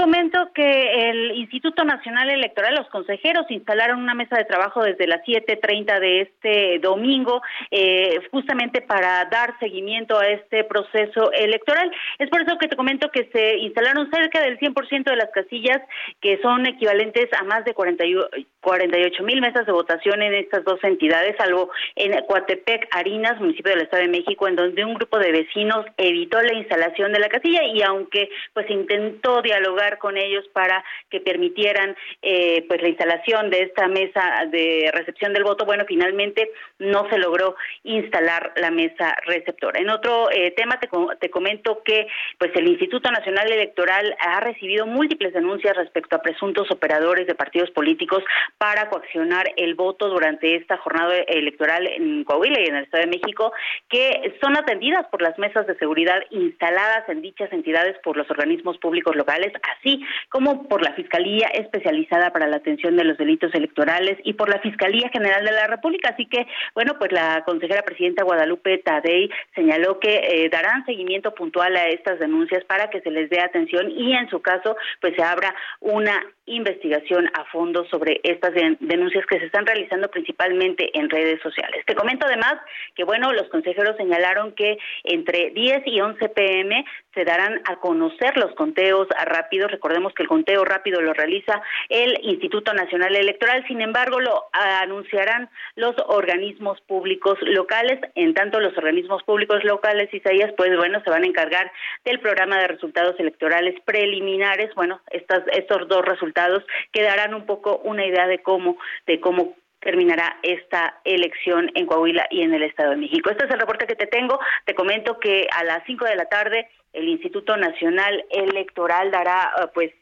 [0.00, 5.20] Comento que el Instituto Nacional Electoral, los consejeros instalaron una mesa de trabajo desde las
[5.26, 11.92] 7.30 de este domingo, eh, justamente para dar seguimiento a este proceso electoral.
[12.18, 15.82] Es por eso que te comento que se instalaron cerca del 100% de las casillas,
[16.22, 21.36] que son equivalentes a más de 48 mil mesas de votación en estas dos entidades,
[21.36, 25.84] salvo en Coatepec, Harinas, municipio del Estado de México, en donde un grupo de vecinos
[25.98, 31.20] evitó la instalación de la casilla y aunque pues intentó dialogar con ellos para que
[31.20, 35.64] permitieran eh, pues la instalación de esta mesa de recepción del voto.
[35.64, 39.80] Bueno, finalmente no se logró instalar la mesa receptora.
[39.80, 40.88] En otro eh, tema te,
[41.20, 42.06] te comento que
[42.38, 47.70] pues el Instituto Nacional Electoral ha recibido múltiples denuncias respecto a presuntos operadores de partidos
[47.70, 48.22] políticos
[48.58, 53.10] para coaccionar el voto durante esta jornada electoral en Coahuila y en el Estado de
[53.10, 53.52] México,
[53.88, 58.78] que son atendidas por las mesas de seguridad instaladas en dichas entidades por los organismos
[58.78, 64.18] públicos locales, así como por la Fiscalía Especializada para la Atención de los Delitos Electorales
[64.24, 66.10] y por la Fiscalía General de la República.
[66.10, 71.76] Así que, bueno, pues la consejera presidenta Guadalupe Tadei señaló que eh, darán seguimiento puntual
[71.76, 75.22] a estas denuncias para que se les dé atención y, en su caso, pues se
[75.22, 81.40] abra una investigación a fondo sobre estas denuncias que se están realizando principalmente en redes
[81.42, 81.84] sociales.
[81.86, 82.54] Te comento además
[82.94, 88.36] que, bueno, los consejeros señalaron que entre 10 y 11 pm se darán a conocer
[88.36, 89.69] los conteos rápidos.
[89.70, 95.48] Recordemos que el conteo rápido lo realiza el Instituto Nacional Electoral, sin embargo, lo anunciarán
[95.76, 98.00] los organismos públicos locales.
[98.14, 101.70] En tanto, los organismos públicos locales, Isaías, pues bueno, se van a encargar
[102.04, 104.74] del programa de resultados electorales preliminares.
[104.74, 109.54] Bueno, estas, estos dos resultados que darán un poco una idea de cómo, de cómo
[109.80, 113.30] terminará esta elección en Coahuila y en el Estado de México.
[113.30, 114.38] Este es el reporte que te tengo.
[114.66, 119.66] Te comento que a las 5 de la tarde el Instituto Nacional Electoral dará eh,
[119.72, 119.92] pues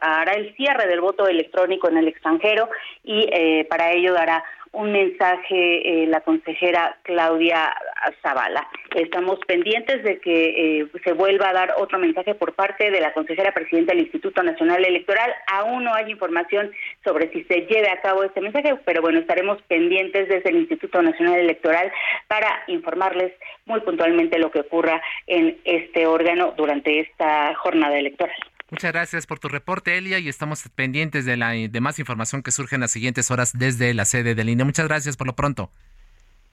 [0.00, 2.68] hará el cierre del voto electrónico en el extranjero
[3.04, 7.74] y eh, para ello dará un mensaje eh, la consejera Claudia
[8.22, 8.68] Zavala.
[8.94, 13.12] Estamos pendientes de que eh, se vuelva a dar otro mensaje por parte de la
[13.12, 15.32] consejera presidenta del Instituto Nacional Electoral.
[15.52, 16.70] Aún no hay información
[17.04, 21.02] sobre si se lleve a cabo este mensaje, pero bueno, estaremos pendientes desde el Instituto
[21.02, 21.92] Nacional Electoral
[22.26, 23.32] para informarles
[23.66, 28.36] muy puntualmente lo que ocurra en este órgano durante esta jornada electoral.
[28.70, 32.50] Muchas gracias por tu reporte, Elia, y estamos pendientes de la de más información que
[32.50, 34.64] surge en las siguientes horas desde la sede del INE.
[34.64, 35.70] Muchas gracias por lo pronto.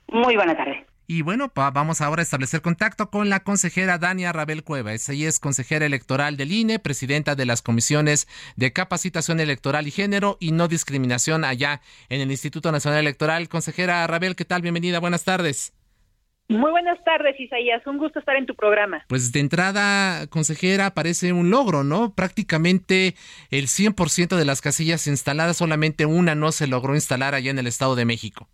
[0.08, 0.86] Muy buena tarde.
[1.08, 5.08] Y bueno, vamos ahora a establecer contacto con la consejera Dania Rabel Cuevas.
[5.08, 8.26] Ella es consejera electoral del INE, presidenta de las comisiones
[8.56, 13.48] de capacitación electoral y género y no discriminación allá en el Instituto Nacional Electoral.
[13.48, 14.62] Consejera Rabel, ¿qué tal?
[14.62, 15.72] Bienvenida, buenas tardes.
[16.48, 17.84] Muy buenas tardes, Isaías.
[17.86, 19.04] Un gusto estar en tu programa.
[19.08, 22.14] Pues de entrada, consejera, parece un logro, ¿no?
[22.14, 23.14] Prácticamente
[23.50, 27.66] el 100% de las casillas instaladas, solamente una no se logró instalar allá en el
[27.66, 28.48] Estado de México.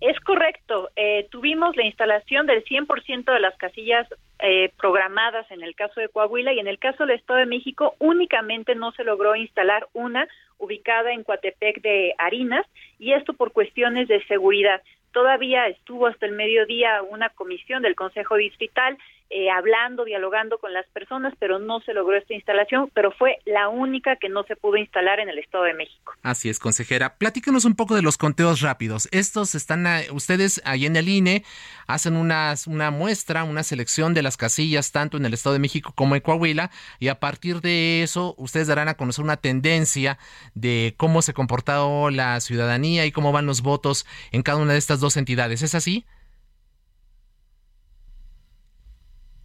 [0.00, 0.90] Es correcto.
[0.96, 4.06] Eh, tuvimos la instalación del 100% de las casillas
[4.38, 7.94] eh, programadas en el caso de Coahuila y en el caso del Estado de México
[7.98, 12.66] únicamente no se logró instalar una ubicada en Coatepec de Harinas
[12.98, 14.80] y esto por cuestiones de seguridad.
[15.12, 18.96] Todavía estuvo hasta el mediodía una comisión del Consejo Distrital
[19.30, 23.68] eh, hablando, dialogando con las personas, pero no se logró esta instalación, pero fue la
[23.68, 26.14] única que no se pudo instalar en el Estado de México.
[26.22, 27.16] Así es, consejera.
[27.16, 29.08] Platícanos un poco de los conteos rápidos.
[29.12, 31.44] Estos están, ustedes ahí en el INE
[31.86, 36.14] hacen una muestra, una selección de las casillas, tanto en el Estado de México como
[36.14, 40.18] en Coahuila, y a partir de eso ustedes darán a conocer una tendencia
[40.54, 44.72] de cómo se ha comportado la ciudadanía y cómo van los votos en cada una
[44.72, 45.62] de estas dos entidades.
[45.62, 46.04] ¿Es así?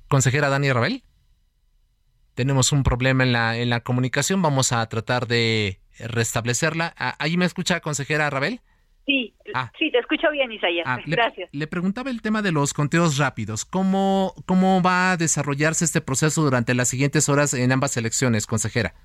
[0.07, 1.03] Consejera Dani Rabel.
[2.33, 6.93] Tenemos un problema en la, en la comunicación, vamos a tratar de restablecerla.
[6.97, 8.59] Ah, ¿Ahí me escucha, consejera Rabel?
[9.05, 9.71] Sí, ah.
[9.77, 10.85] sí, te escucho bien, Isaías.
[10.87, 11.49] Ah, Gracias.
[11.53, 13.63] Le, preguntaba el tema de los conteos rápidos.
[13.63, 18.95] ¿Cómo, ¿Cómo va a desarrollarse este proceso durante las siguientes horas en ambas elecciones, consejera?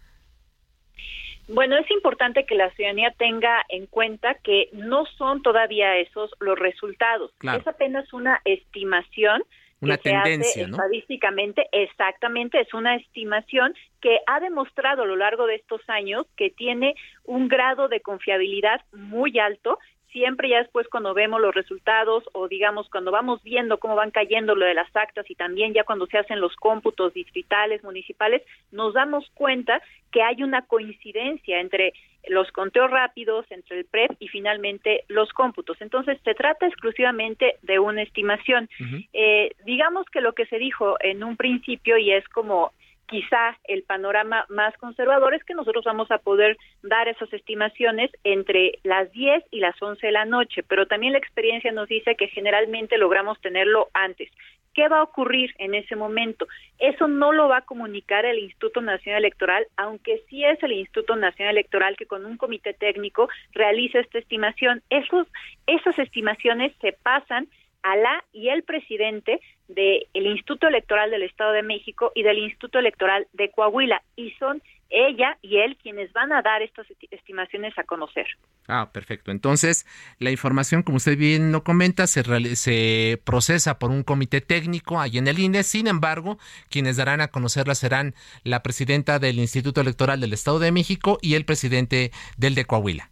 [1.49, 6.59] Bueno, es importante que la ciudadanía tenga en cuenta que no son todavía esos los
[6.59, 7.33] resultados.
[7.43, 9.43] Es apenas una estimación
[9.81, 10.77] una tendencia, ¿no?
[10.77, 16.51] Estadísticamente, exactamente, es una estimación que ha demostrado a lo largo de estos años que
[16.51, 19.79] tiene un grado de confiabilidad muy alto
[20.13, 24.55] siempre ya después cuando vemos los resultados o digamos cuando vamos viendo cómo van cayendo
[24.55, 28.95] lo de las actas y también ya cuando se hacen los cómputos distritales, municipales, nos
[28.95, 31.93] damos cuenta que hay una coincidencia entre
[32.29, 35.81] los conteos rápidos, entre el PREP y finalmente los cómputos.
[35.81, 38.69] Entonces, se trata exclusivamente de una estimación.
[39.13, 42.73] eh, digamos que lo que se dijo en un principio y es como
[43.11, 48.79] quizá el panorama más conservador es que nosotros vamos a poder dar esas estimaciones entre
[48.85, 52.29] las 10 y las 11 de la noche, pero también la experiencia nos dice que
[52.29, 54.31] generalmente logramos tenerlo antes.
[54.75, 56.47] ¿Qué va a ocurrir en ese momento?
[56.79, 61.17] Eso no lo va a comunicar el Instituto Nacional Electoral, aunque sí es el Instituto
[61.17, 64.83] Nacional Electoral que con un comité técnico realiza esta estimación.
[64.91, 65.27] Esos,
[65.67, 67.49] esas estimaciones se pasan
[67.83, 72.79] a la y el presidente del Instituto Electoral del Estado de México y del Instituto
[72.79, 77.85] Electoral de Coahuila y son ella y él quienes van a dar estas estimaciones a
[77.85, 78.27] conocer.
[78.69, 79.31] Ah, perfecto.
[79.31, 79.87] Entonces,
[80.19, 82.23] la información, como usted bien lo comenta, se,
[82.57, 85.63] se procesa por un comité técnico ahí en el INE.
[85.63, 86.39] Sin embargo,
[86.69, 88.15] quienes darán a conocerla serán
[88.45, 93.11] la presidenta del Instituto Electoral del Estado de México y el presidente del de Coahuila.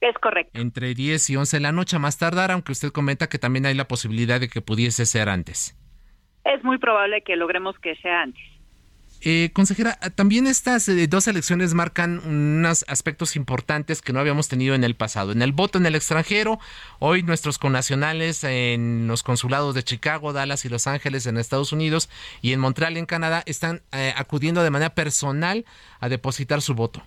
[0.00, 0.60] Es correcto.
[0.60, 3.74] Entre 10 y 11 de la noche más tardar, aunque usted comenta que también hay
[3.74, 5.78] la posibilidad de que pudiese ser antes.
[6.44, 8.44] Es muy probable que logremos que sea antes.
[9.26, 14.74] Eh, consejera, también estas eh, dos elecciones marcan unos aspectos importantes que no habíamos tenido
[14.74, 15.32] en el pasado.
[15.32, 16.58] En el voto en el extranjero,
[16.98, 22.10] hoy nuestros connacionales en los consulados de Chicago, Dallas y Los Ángeles en Estados Unidos
[22.42, 25.64] y en Montreal en Canadá están eh, acudiendo de manera personal
[26.00, 27.02] a depositar su voto.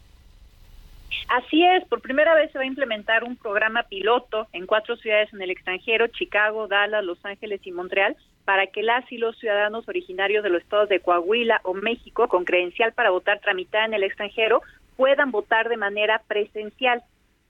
[1.29, 5.31] Así es, por primera vez se va a implementar un programa piloto en cuatro ciudades
[5.33, 9.87] en el extranjero, Chicago, Dallas, Los Ángeles y Montreal, para que las y los ciudadanos
[9.89, 14.03] originarios de los estados de Coahuila o México con credencial para votar tramitada en el
[14.03, 14.61] extranjero
[14.95, 17.03] puedan votar de manera presencial.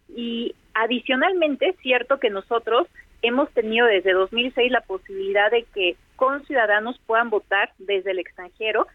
[0.09, 2.87] Y adicionalmente, es cierto que nosotros
[3.21, 8.87] hemos tenido desde 2006 la posibilidad de que con ciudadanos puedan votar desde el extranjero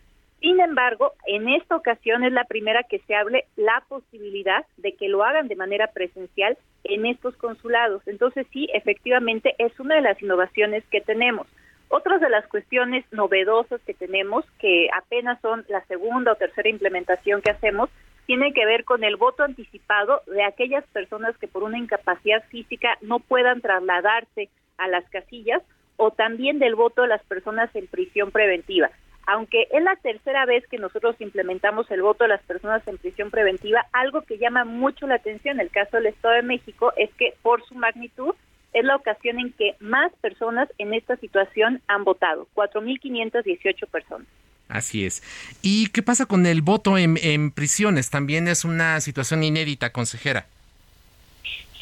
[0.43, 5.09] sin embargo, en esta ocasión es la primera que se hable la posibilidad de que
[5.09, 8.03] lo hagan de manera presencial en estos consulados.
[8.09, 11.47] Entonces, sí, efectivamente es una de las innovaciones que tenemos.
[11.88, 17.40] Otras de las cuestiones novedosas que tenemos, que apenas son la segunda o tercera implementación
[17.40, 17.88] que hacemos,
[18.26, 22.99] tiene que ver con el voto anticipado de aquellas personas que por una incapacidad física
[23.01, 25.62] no puedan trasladarse a las casillas
[25.97, 28.90] o también del voto de las personas en prisión preventiva
[29.27, 33.31] aunque es la tercera vez que nosotros implementamos el voto de las personas en prisión
[33.31, 37.11] preventiva, algo que llama mucho la atención en el caso del Estado de México es
[37.14, 38.35] que por su magnitud
[38.73, 44.27] es la ocasión en que más personas en esta situación han votado, 4.518 personas.
[44.68, 45.23] Así es.
[45.61, 48.09] ¿Y qué pasa con el voto en, en prisiones?
[48.09, 50.47] También es una situación inédita, consejera.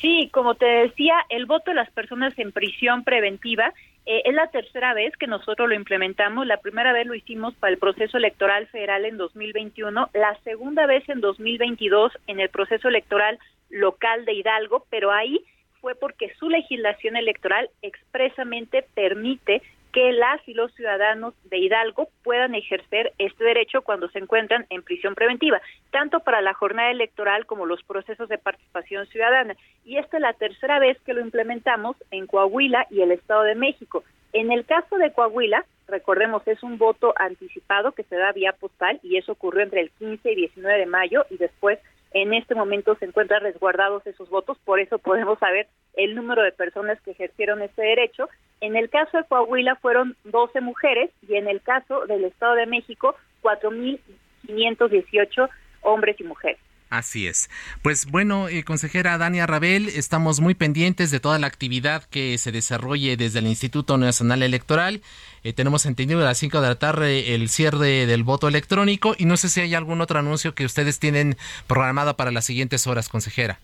[0.01, 3.73] Sí, como te decía, el voto de las personas en prisión preventiva
[4.07, 6.47] eh, es la tercera vez que nosotros lo implementamos.
[6.47, 11.09] La primera vez lo hicimos para el proceso electoral federal en 2021, la segunda vez
[11.09, 13.39] en 2022 en el proceso electoral
[13.69, 15.45] local de Hidalgo, pero ahí
[15.81, 19.63] fue porque su legislación electoral expresamente permite
[19.93, 24.83] que las y los ciudadanos de Hidalgo puedan ejercer este derecho cuando se encuentran en
[24.83, 25.61] prisión preventiva,
[25.91, 29.57] tanto para la jornada electoral como los procesos de participación ciudadana.
[29.85, 33.55] Y esta es la tercera vez que lo implementamos en Coahuila y el Estado de
[33.55, 34.05] México.
[34.33, 39.01] En el caso de Coahuila, recordemos, es un voto anticipado que se da vía postal
[39.03, 41.79] y eso ocurrió entre el 15 y 19 de mayo y después
[42.13, 46.53] en este momento se encuentran resguardados esos votos, por eso podemos saber el número de
[46.53, 48.29] personas que ejercieron ese derecho.
[48.61, 52.67] En el caso de Coahuila fueron 12 mujeres y en el caso del Estado de
[52.67, 55.49] México 4.518
[55.83, 56.59] hombres y mujeres.
[56.91, 57.49] Así es.
[57.83, 62.51] Pues bueno, eh, consejera Dania Rabel, estamos muy pendientes de toda la actividad que se
[62.51, 65.01] desarrolle desde el Instituto Nacional Electoral.
[65.45, 69.25] Eh, tenemos entendido a las 5 de la tarde el cierre del voto electrónico y
[69.25, 71.37] no sé si hay algún otro anuncio que ustedes tienen
[71.69, 73.61] programado para las siguientes horas, consejera.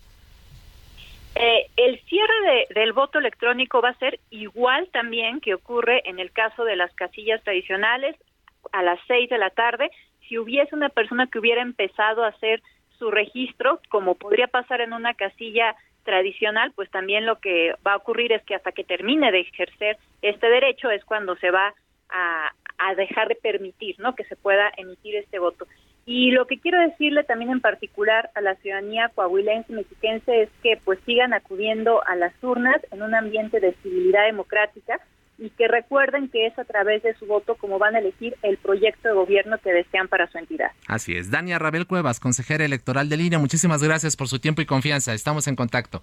[1.39, 6.31] Eh, el cierre del voto electrónico va a ser igual también que ocurre en el
[6.31, 8.15] caso de las casillas tradicionales
[8.71, 9.91] a las 6 de la tarde.
[10.27, 12.63] Si hubiese una persona que hubiera empezado a hacer
[12.97, 17.97] su registro, como podría pasar en una casilla tradicional, pues también lo que va a
[17.97, 21.75] ocurrir es que hasta que termine de ejercer este derecho es cuando se va
[22.09, 24.15] a, a dejar de permitir, ¿no?
[24.15, 25.67] Que se pueda emitir este voto.
[26.07, 30.79] Y lo que quiero decirle también en particular a la ciudadanía coahuilense mexiquense es que
[30.83, 35.01] pues sigan acudiendo a las urnas en un ambiente de civilidad democrática,
[35.37, 38.57] y que recuerden que es a través de su voto como van a elegir el
[38.57, 40.71] proyecto de gobierno que desean para su entidad.
[40.87, 41.29] Así es.
[41.29, 45.13] Dania Rabel Cuevas, consejera electoral de línea, muchísimas gracias por su tiempo y confianza.
[45.13, 46.01] Estamos en contacto.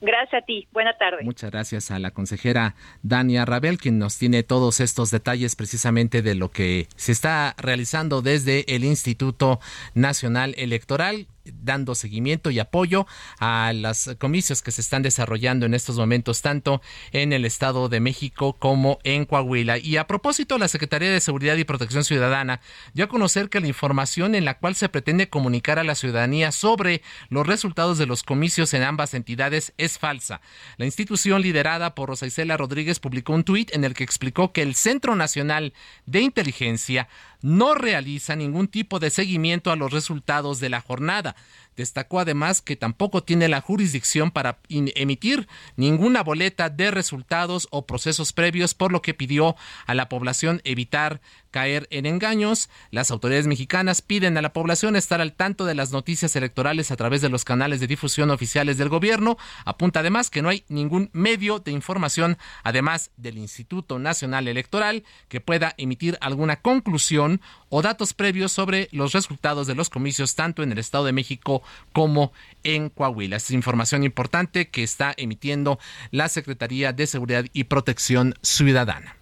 [0.00, 0.68] Gracias a ti.
[0.72, 1.24] Buena tarde.
[1.24, 6.34] Muchas gracias a la consejera Dania Rabel, quien nos tiene todos estos detalles precisamente de
[6.34, 9.60] lo que se está realizando desde el Instituto
[9.94, 13.06] Nacional Electoral dando seguimiento y apoyo
[13.38, 16.82] a los comicios que se están desarrollando en estos momentos, tanto
[17.12, 19.78] en el Estado de México como en Coahuila.
[19.78, 22.60] Y a propósito, la Secretaría de Seguridad y Protección Ciudadana
[22.94, 26.52] dio a conocer que la información en la cual se pretende comunicar a la ciudadanía
[26.52, 30.40] sobre los resultados de los comicios en ambas entidades es falsa.
[30.76, 34.62] La institución liderada por Rosa Isela Rodríguez publicó un tuit en el que explicó que
[34.62, 35.72] el Centro Nacional
[36.06, 37.08] de Inteligencia
[37.46, 41.36] no realiza ningún tipo de seguimiento a los resultados de la jornada.
[41.76, 45.46] Destacó además que tampoco tiene la jurisdicción para emitir
[45.76, 49.56] ninguna boleta de resultados o procesos previos, por lo que pidió
[49.86, 51.20] a la población evitar
[51.50, 52.68] caer en engaños.
[52.90, 56.96] Las autoridades mexicanas piden a la población estar al tanto de las noticias electorales a
[56.96, 59.38] través de los canales de difusión oficiales del gobierno.
[59.64, 65.40] Apunta además que no hay ningún medio de información, además del Instituto Nacional Electoral, que
[65.40, 70.72] pueda emitir alguna conclusión o datos previos sobre los resultados de los comicios tanto en
[70.72, 71.62] el Estado de México
[71.92, 72.32] como
[72.64, 73.36] en Coahuila.
[73.36, 75.78] Es información importante que está emitiendo
[76.10, 79.16] la Secretaría de Seguridad y Protección Ciudadana.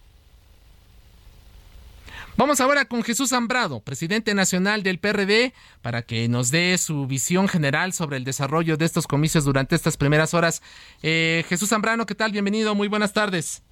[2.36, 7.47] Vamos ahora con Jesús Zambrado, presidente nacional del PRD, para que nos dé su visión
[7.47, 10.61] general sobre el desarrollo de estos comicios durante estas primeras horas.
[11.03, 12.32] Eh, Jesús Zambrano, ¿qué tal?
[12.32, 13.62] Bienvenido, muy buenas tardes.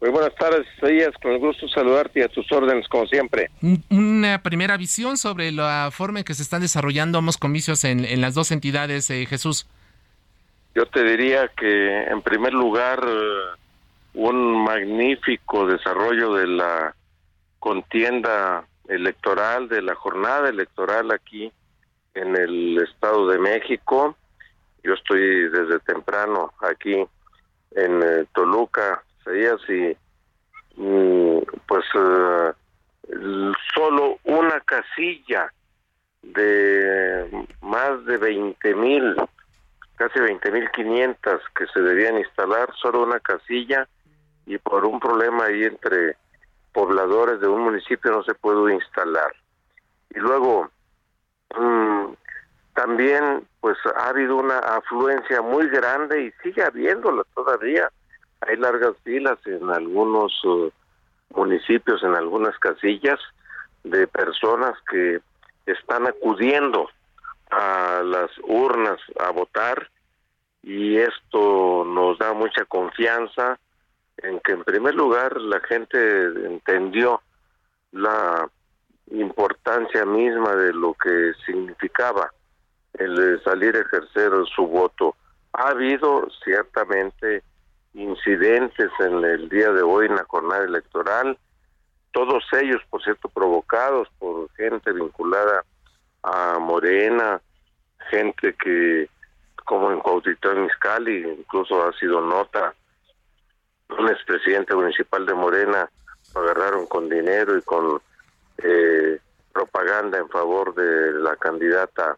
[0.00, 1.10] Muy buenas tardes, Isaías.
[1.22, 3.50] Con el gusto saludarte y a tus órdenes, como siempre.
[3.90, 8.34] Una primera visión sobre la forma en que se están desarrollando ambos comicios en, las
[8.34, 9.66] dos entidades, eh, Jesús.
[10.74, 13.06] Yo te diría que, en primer lugar,
[14.14, 16.94] un magnífico desarrollo de la
[17.58, 21.52] contienda electoral, de la jornada electoral aquí
[22.14, 24.16] en el Estado de México.
[24.82, 26.94] Yo estoy desde temprano aquí
[27.72, 28.24] en eh,
[29.24, 29.96] Toluca, y
[30.76, 32.52] mm, pues eh,
[33.74, 35.52] solo una casilla
[36.22, 39.16] de más de 20 mil,
[39.96, 43.88] casi 20 mil 500 que se debían instalar, solo una casilla
[44.46, 46.16] y por un problema ahí entre
[46.72, 49.32] pobladores de un municipio no se pudo instalar.
[50.10, 50.70] Y luego
[51.56, 52.12] mm,
[52.74, 57.90] también pues ha habido una afluencia muy grande y sigue habiéndola todavía
[58.40, 60.70] hay largas filas en algunos uh,
[61.34, 63.18] municipios, en algunas casillas,
[63.84, 65.20] de personas que
[65.66, 66.88] están acudiendo
[67.50, 69.90] a las urnas a votar
[70.62, 73.58] y esto nos da mucha confianza
[74.18, 77.22] en que en primer lugar la gente entendió
[77.92, 78.48] la
[79.10, 82.30] importancia misma de lo que significaba
[82.94, 85.16] el salir a ejercer su voto.
[85.52, 87.42] Ha habido ciertamente
[87.94, 91.38] incidentes en el día de hoy en la jornada electoral,
[92.12, 95.64] todos ellos, por cierto, provocados por gente vinculada
[96.22, 97.40] a Morena,
[98.10, 99.08] gente que,
[99.64, 102.74] como en Cuautitlán Miscali, incluso ha sido nota,
[103.98, 105.90] un expresidente municipal de Morena
[106.34, 108.00] lo agarraron con dinero y con
[108.58, 109.18] eh,
[109.52, 112.16] propaganda en favor de la candidata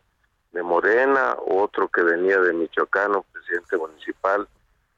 [0.53, 4.47] de Morena, otro que venía de Michoacán, un presidente municipal,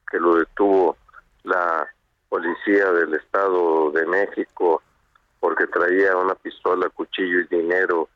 [0.09, 0.97] que lo detuvo
[1.43, 1.87] la
[2.29, 4.81] policía del Estado de México
[5.39, 8.09] porque traía una pistola, cuchillo y dinero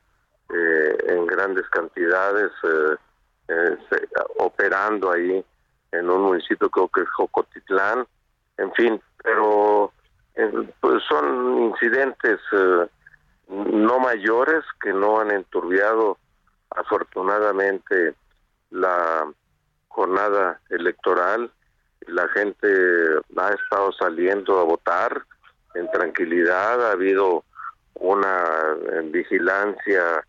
[0.49, 2.95] eh, en grandes cantidades eh,
[3.49, 3.77] eh,
[4.39, 5.45] operando ahí
[5.91, 8.05] en un municipio creo que es Jocotitlán,
[8.57, 9.91] en fin, pero
[10.79, 12.39] pues son incidentes
[13.47, 16.17] no mayores que no han enturbiado
[16.69, 18.15] afortunadamente
[18.69, 19.31] la
[19.87, 21.51] jornada electoral
[22.07, 22.67] la gente
[23.37, 25.23] ha estado saliendo a votar
[25.75, 27.43] en tranquilidad, ha habido
[27.95, 30.25] una eh, vigilancia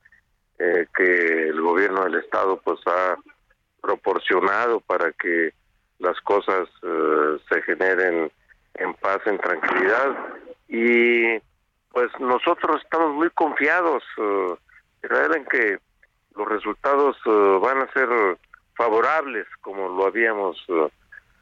[0.58, 3.16] eh, que el gobierno del estado pues ha
[3.80, 5.54] proporcionado para que
[5.98, 8.30] las cosas eh, se generen
[8.74, 10.16] en paz, en tranquilidad.
[10.68, 11.38] Y
[11.90, 14.56] pues nosotros estamos muy confiados uh,
[15.02, 15.78] en que
[16.36, 18.08] los resultados van a ser
[18.76, 20.56] favorables como lo habíamos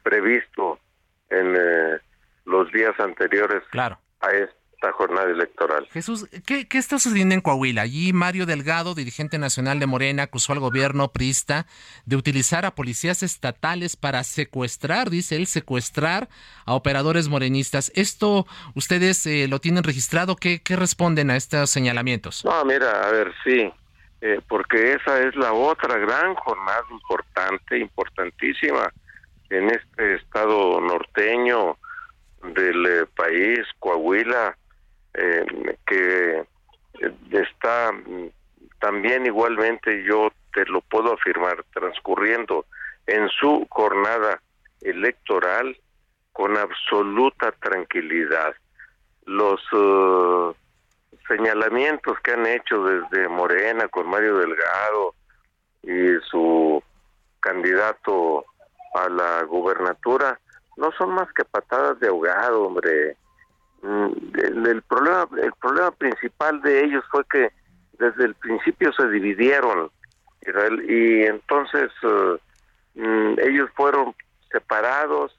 [0.03, 0.79] previsto
[1.29, 1.99] en eh,
[2.45, 5.87] los días anteriores a esta jornada electoral.
[5.91, 7.81] Jesús, ¿qué, está sucediendo en Coahuila?
[7.81, 11.65] Allí Mario Delgado, dirigente nacional de Morena, acusó al gobierno prista
[12.05, 16.29] de utilizar a policías estatales para secuestrar, dice él, secuestrar
[16.65, 17.91] a operadores morenistas.
[17.95, 20.35] ¿Esto ustedes eh, lo tienen registrado?
[20.35, 22.45] ¿Qué, ¿Qué responden a estos señalamientos?
[22.45, 23.71] No, mira, a ver, sí,
[24.21, 28.91] eh, porque esa es la otra gran jornada importante, importantísima
[29.49, 31.77] en este estado norteño
[32.43, 34.57] del eh, país, Coahuila,
[35.13, 35.45] eh,
[35.85, 36.45] que
[37.31, 37.91] está
[38.79, 42.65] también igualmente, yo te lo puedo afirmar, transcurriendo
[43.07, 44.41] en su jornada
[44.81, 45.77] electoral
[46.31, 48.53] con absoluta tranquilidad.
[49.25, 49.61] Los
[51.27, 55.13] señalamientos que han hecho desde Morena con Mario Delgado
[55.83, 56.81] y su
[57.39, 58.45] candidato
[58.95, 60.39] a la gubernatura
[60.77, 63.17] no son más que patadas de ahogado, hombre.
[63.81, 64.11] Mm,
[64.65, 67.49] el, problema el problema principal de ellos fue que
[67.97, 69.89] desde el principio se dividieron
[70.87, 72.37] y entonces uh,
[72.95, 74.13] mm, ellos fueron
[74.51, 75.37] separados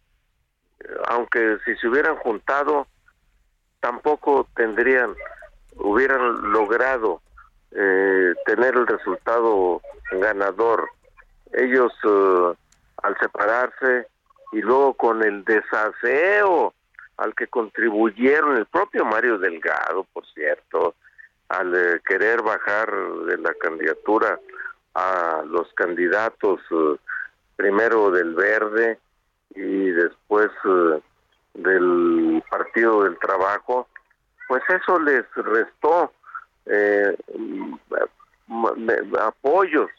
[1.08, 2.86] aunque si se hubieran juntado
[3.80, 5.14] tampoco tendrían
[5.76, 7.20] hubieran logrado
[7.72, 9.82] eh, tener el resultado
[10.12, 10.88] ganador
[11.52, 12.54] ellos uh,
[13.02, 14.06] al separarse
[14.52, 16.74] y luego con el desaseo
[17.16, 20.94] al que contribuyeron el propio Mario Delgado, por cierto,
[21.48, 22.90] al eh, querer bajar
[23.26, 24.38] de la candidatura
[24.94, 26.96] a los candidatos uh,
[27.56, 28.98] primero del Verde
[29.54, 31.00] y después uh,
[31.54, 33.88] del Partido del Trabajo,
[34.48, 36.12] pues eso les restó
[36.66, 37.16] eh,
[39.20, 39.90] apoyos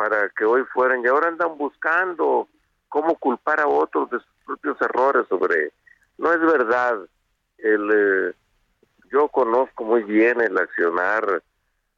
[0.00, 1.04] para que hoy fueran.
[1.04, 2.48] Y ahora andan buscando
[2.88, 5.72] cómo culpar a otros de sus propios errores sobre
[6.16, 6.98] no es verdad.
[7.58, 8.34] El eh,
[9.12, 11.42] yo conozco muy bien el accionar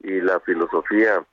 [0.01, 1.23] y la filosofía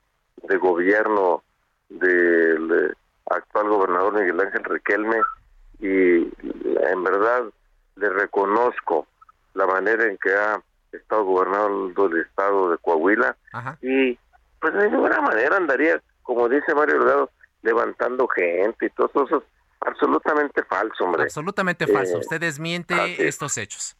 [0.43, 1.43] de gobierno
[1.89, 2.93] del eh,
[3.29, 5.17] actual gobernador Miguel Ángel Riquelme
[5.79, 7.43] y en verdad
[7.97, 9.07] le reconozco
[9.55, 10.61] la manera en que ha
[10.93, 13.35] estado gobernando el estado de Coahuila
[13.81, 14.17] y
[14.61, 19.43] pues de ninguna manera andaría como dice Mario Delgado levantando gente y todo eso es
[19.81, 21.23] absolutamente falso hombre.
[21.23, 22.17] Absolutamente falso.
[22.17, 23.95] Eh, usted desmiente estos hechos.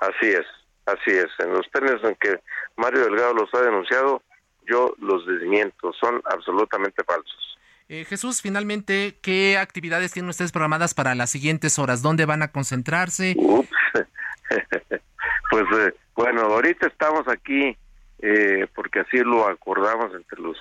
[0.00, 0.46] Así es
[0.86, 1.28] así es.
[1.38, 2.40] En los términos en que
[2.76, 4.22] Mario Delgado los ha denunciado
[4.68, 5.92] yo los desmiento.
[5.92, 7.58] Son absolutamente falsos.
[7.88, 12.00] Eh, Jesús, finalmente, ¿qué actividades tienen ustedes programadas para las siguientes horas?
[12.00, 13.36] ¿Dónde van a concentrarse?
[15.50, 17.76] pues eh, bueno, ahorita estamos aquí
[18.20, 20.56] eh, porque así lo acordamos entre los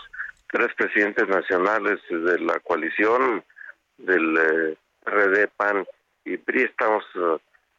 [0.52, 3.44] tres presidentes nacionales de la coalición
[3.98, 5.86] del RD, PAN
[6.26, 6.64] y PRI.
[6.64, 7.04] Estamos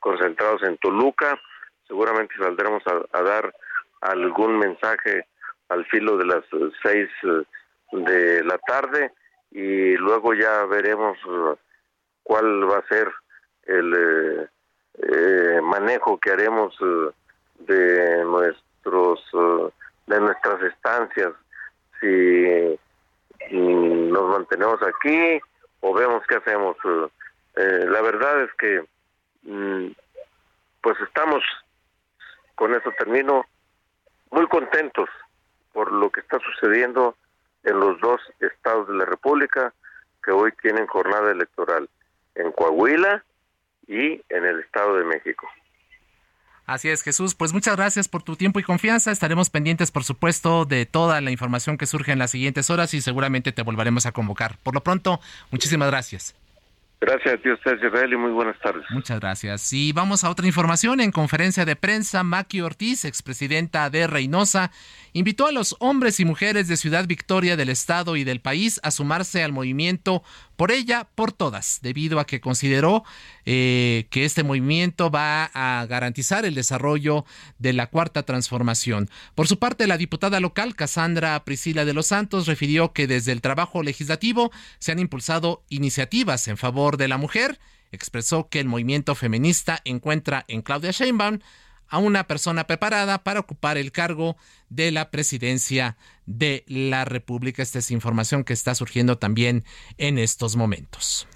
[0.00, 1.38] concentrados en Toluca.
[1.86, 3.54] Seguramente saldremos a, dar
[4.00, 5.26] algún mensaje
[5.68, 6.44] al filo de las
[6.82, 7.08] seis
[7.92, 9.12] de la tarde
[9.50, 11.18] y luego ya veremos
[12.22, 13.12] cuál va a ser
[13.64, 14.48] el eh,
[14.98, 16.74] eh, manejo que haremos
[17.58, 19.20] de nuestros
[20.06, 21.32] de nuestras estancias
[22.02, 22.78] si
[23.54, 25.40] mm, nos mantenemos aquí
[25.80, 26.76] o vemos qué hacemos
[27.56, 28.84] eh, la verdad es que
[29.42, 29.92] mm,
[30.80, 31.42] pues estamos
[32.56, 33.46] con eso termino
[34.30, 35.08] muy contentos
[35.72, 37.16] por lo que está sucediendo
[37.64, 39.72] en los dos estados de la República
[40.22, 41.88] que hoy tienen jornada electoral,
[42.34, 43.24] en Coahuila
[43.86, 45.48] y en el Estado de México.
[46.66, 47.34] Así es, Jesús.
[47.34, 49.10] Pues muchas gracias por tu tiempo y confianza.
[49.10, 53.00] Estaremos pendientes, por supuesto, de toda la información que surge en las siguientes horas y
[53.00, 54.58] seguramente te volveremos a convocar.
[54.62, 56.34] Por lo pronto, muchísimas gracias.
[57.02, 58.84] Gracias a ti, usted, Israel, y muy buenas tardes.
[58.90, 59.72] Muchas gracias.
[59.72, 61.00] Y vamos a otra información.
[61.00, 64.70] En conferencia de prensa, Maki Ortiz, expresidenta de Reynosa,
[65.12, 68.92] invitó a los hombres y mujeres de Ciudad Victoria del Estado y del país a
[68.92, 70.22] sumarse al movimiento
[70.56, 73.04] por ella, por todas, debido a que consideró
[73.44, 77.24] eh, que este movimiento va a garantizar el desarrollo
[77.58, 79.10] de la cuarta transformación.
[79.34, 83.40] Por su parte, la diputada local, Casandra Priscila de los Santos, refirió que desde el
[83.40, 87.58] trabajo legislativo se han impulsado iniciativas en favor de la mujer.
[87.90, 91.40] Expresó que el movimiento feminista encuentra en Claudia Sheinbaum
[91.92, 94.38] a una persona preparada para ocupar el cargo
[94.70, 97.62] de la presidencia de la República.
[97.62, 99.64] Esta es información que está surgiendo también
[99.98, 101.26] en estos momentos.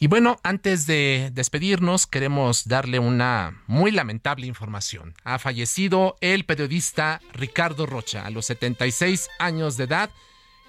[0.00, 5.14] Y bueno, antes de despedirnos, queremos darle una muy lamentable información.
[5.24, 10.10] Ha fallecido el periodista Ricardo Rocha a los 76 años de edad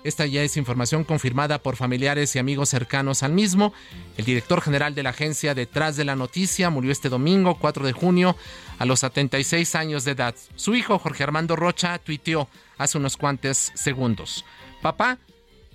[0.04, 3.74] esta ya es información confirmada por familiares y amigos cercanos al mismo.
[4.18, 7.92] El director general de la agencia detrás de la noticia murió este domingo 4 de
[7.92, 8.38] junio
[8.78, 10.36] a los 76 años de edad.
[10.56, 12.48] Su hijo Jorge Armando Rocha tuiteó
[12.78, 14.46] hace unos cuantos segundos.
[14.82, 15.18] Papá,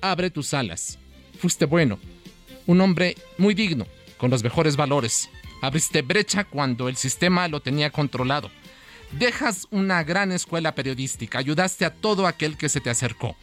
[0.00, 0.98] abre tus alas.
[1.38, 1.98] Fuiste bueno,
[2.66, 5.28] un hombre muy digno, con los mejores valores.
[5.60, 8.50] Abriste brecha cuando el sistema lo tenía controlado.
[9.12, 13.36] Dejas una gran escuela periodística, ayudaste a todo aquel que se te acercó.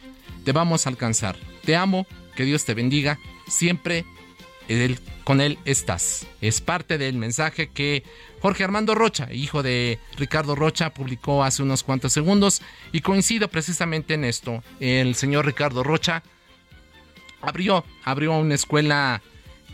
[0.44, 1.36] Te vamos a alcanzar.
[1.64, 4.04] Te amo que Dios te bendiga, siempre
[5.24, 6.26] con Él estás.
[6.40, 8.04] Es parte del mensaje que
[8.40, 12.62] Jorge Armando Rocha, hijo de Ricardo Rocha, publicó hace unos cuantos segundos
[12.92, 14.62] y coincido precisamente en esto.
[14.80, 16.22] El señor Ricardo Rocha
[17.40, 19.22] abrió, abrió una escuela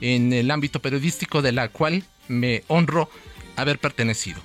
[0.00, 3.10] en el ámbito periodístico de la cual me honro
[3.56, 4.40] haber pertenecido.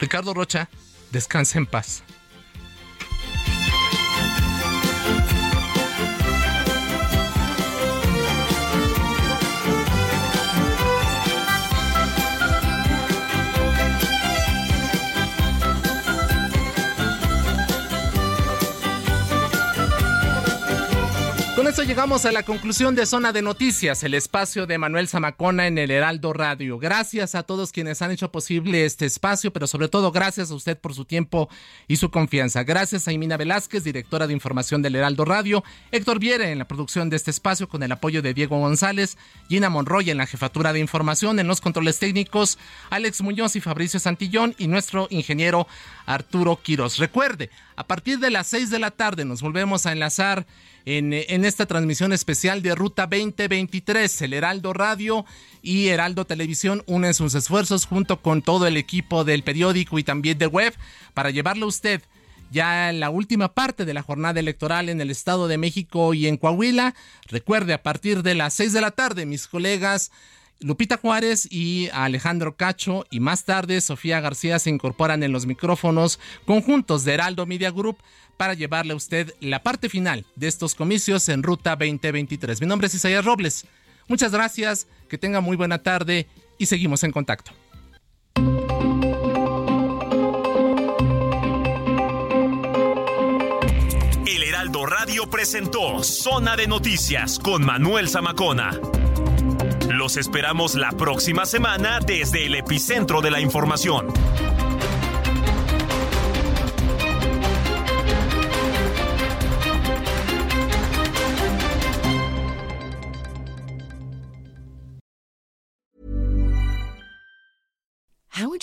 [0.00, 0.68] Ricardo Rocha,
[1.12, 2.02] descansa en paz.
[21.70, 25.78] Eso llegamos a la conclusión de Zona de Noticias, el espacio de Manuel Zamacona en
[25.78, 26.80] el Heraldo Radio.
[26.80, 30.76] Gracias a todos quienes han hecho posible este espacio, pero sobre todo gracias a usted
[30.76, 31.48] por su tiempo
[31.86, 32.64] y su confianza.
[32.64, 35.62] Gracias a Imina Velázquez, directora de información del Heraldo Radio,
[35.92, 39.16] Héctor Viere en la producción de este espacio con el apoyo de Diego González,
[39.48, 42.58] Gina Monroy en la jefatura de información, en los controles técnicos,
[42.90, 45.68] Alex Muñoz y Fabricio Santillón y nuestro ingeniero
[46.04, 46.98] Arturo Quiros.
[46.98, 50.46] Recuerde, a partir de las 6 de la tarde nos volvemos a enlazar
[50.84, 54.22] en, en, esta transmisión especial de Ruta 2023.
[54.22, 55.26] El Heraldo Radio
[55.60, 60.38] y Heraldo Televisión unen sus esfuerzos junto con todo el equipo del periódico y también
[60.38, 60.72] de web
[61.12, 62.00] para llevarlo a usted
[62.50, 66.28] ya en la última parte de la jornada electoral en el Estado de México y
[66.28, 66.94] en Coahuila.
[67.28, 70.10] Recuerde, a partir de las 6 de la tarde, mis colegas
[70.60, 76.20] Lupita Juárez y Alejandro Cacho y más tarde Sofía García se incorporan en los micrófonos
[76.46, 77.98] conjuntos de Heraldo Media Group
[78.40, 82.62] para llevarle a usted la parte final de estos comicios en Ruta 2023.
[82.62, 83.66] Mi nombre es Isaías Robles.
[84.08, 86.26] Muchas gracias, que tenga muy buena tarde
[86.56, 87.52] y seguimos en contacto.
[94.26, 98.70] El Heraldo Radio presentó Zona de Noticias con Manuel Zamacona.
[99.90, 104.06] Los esperamos la próxima semana desde el epicentro de la información.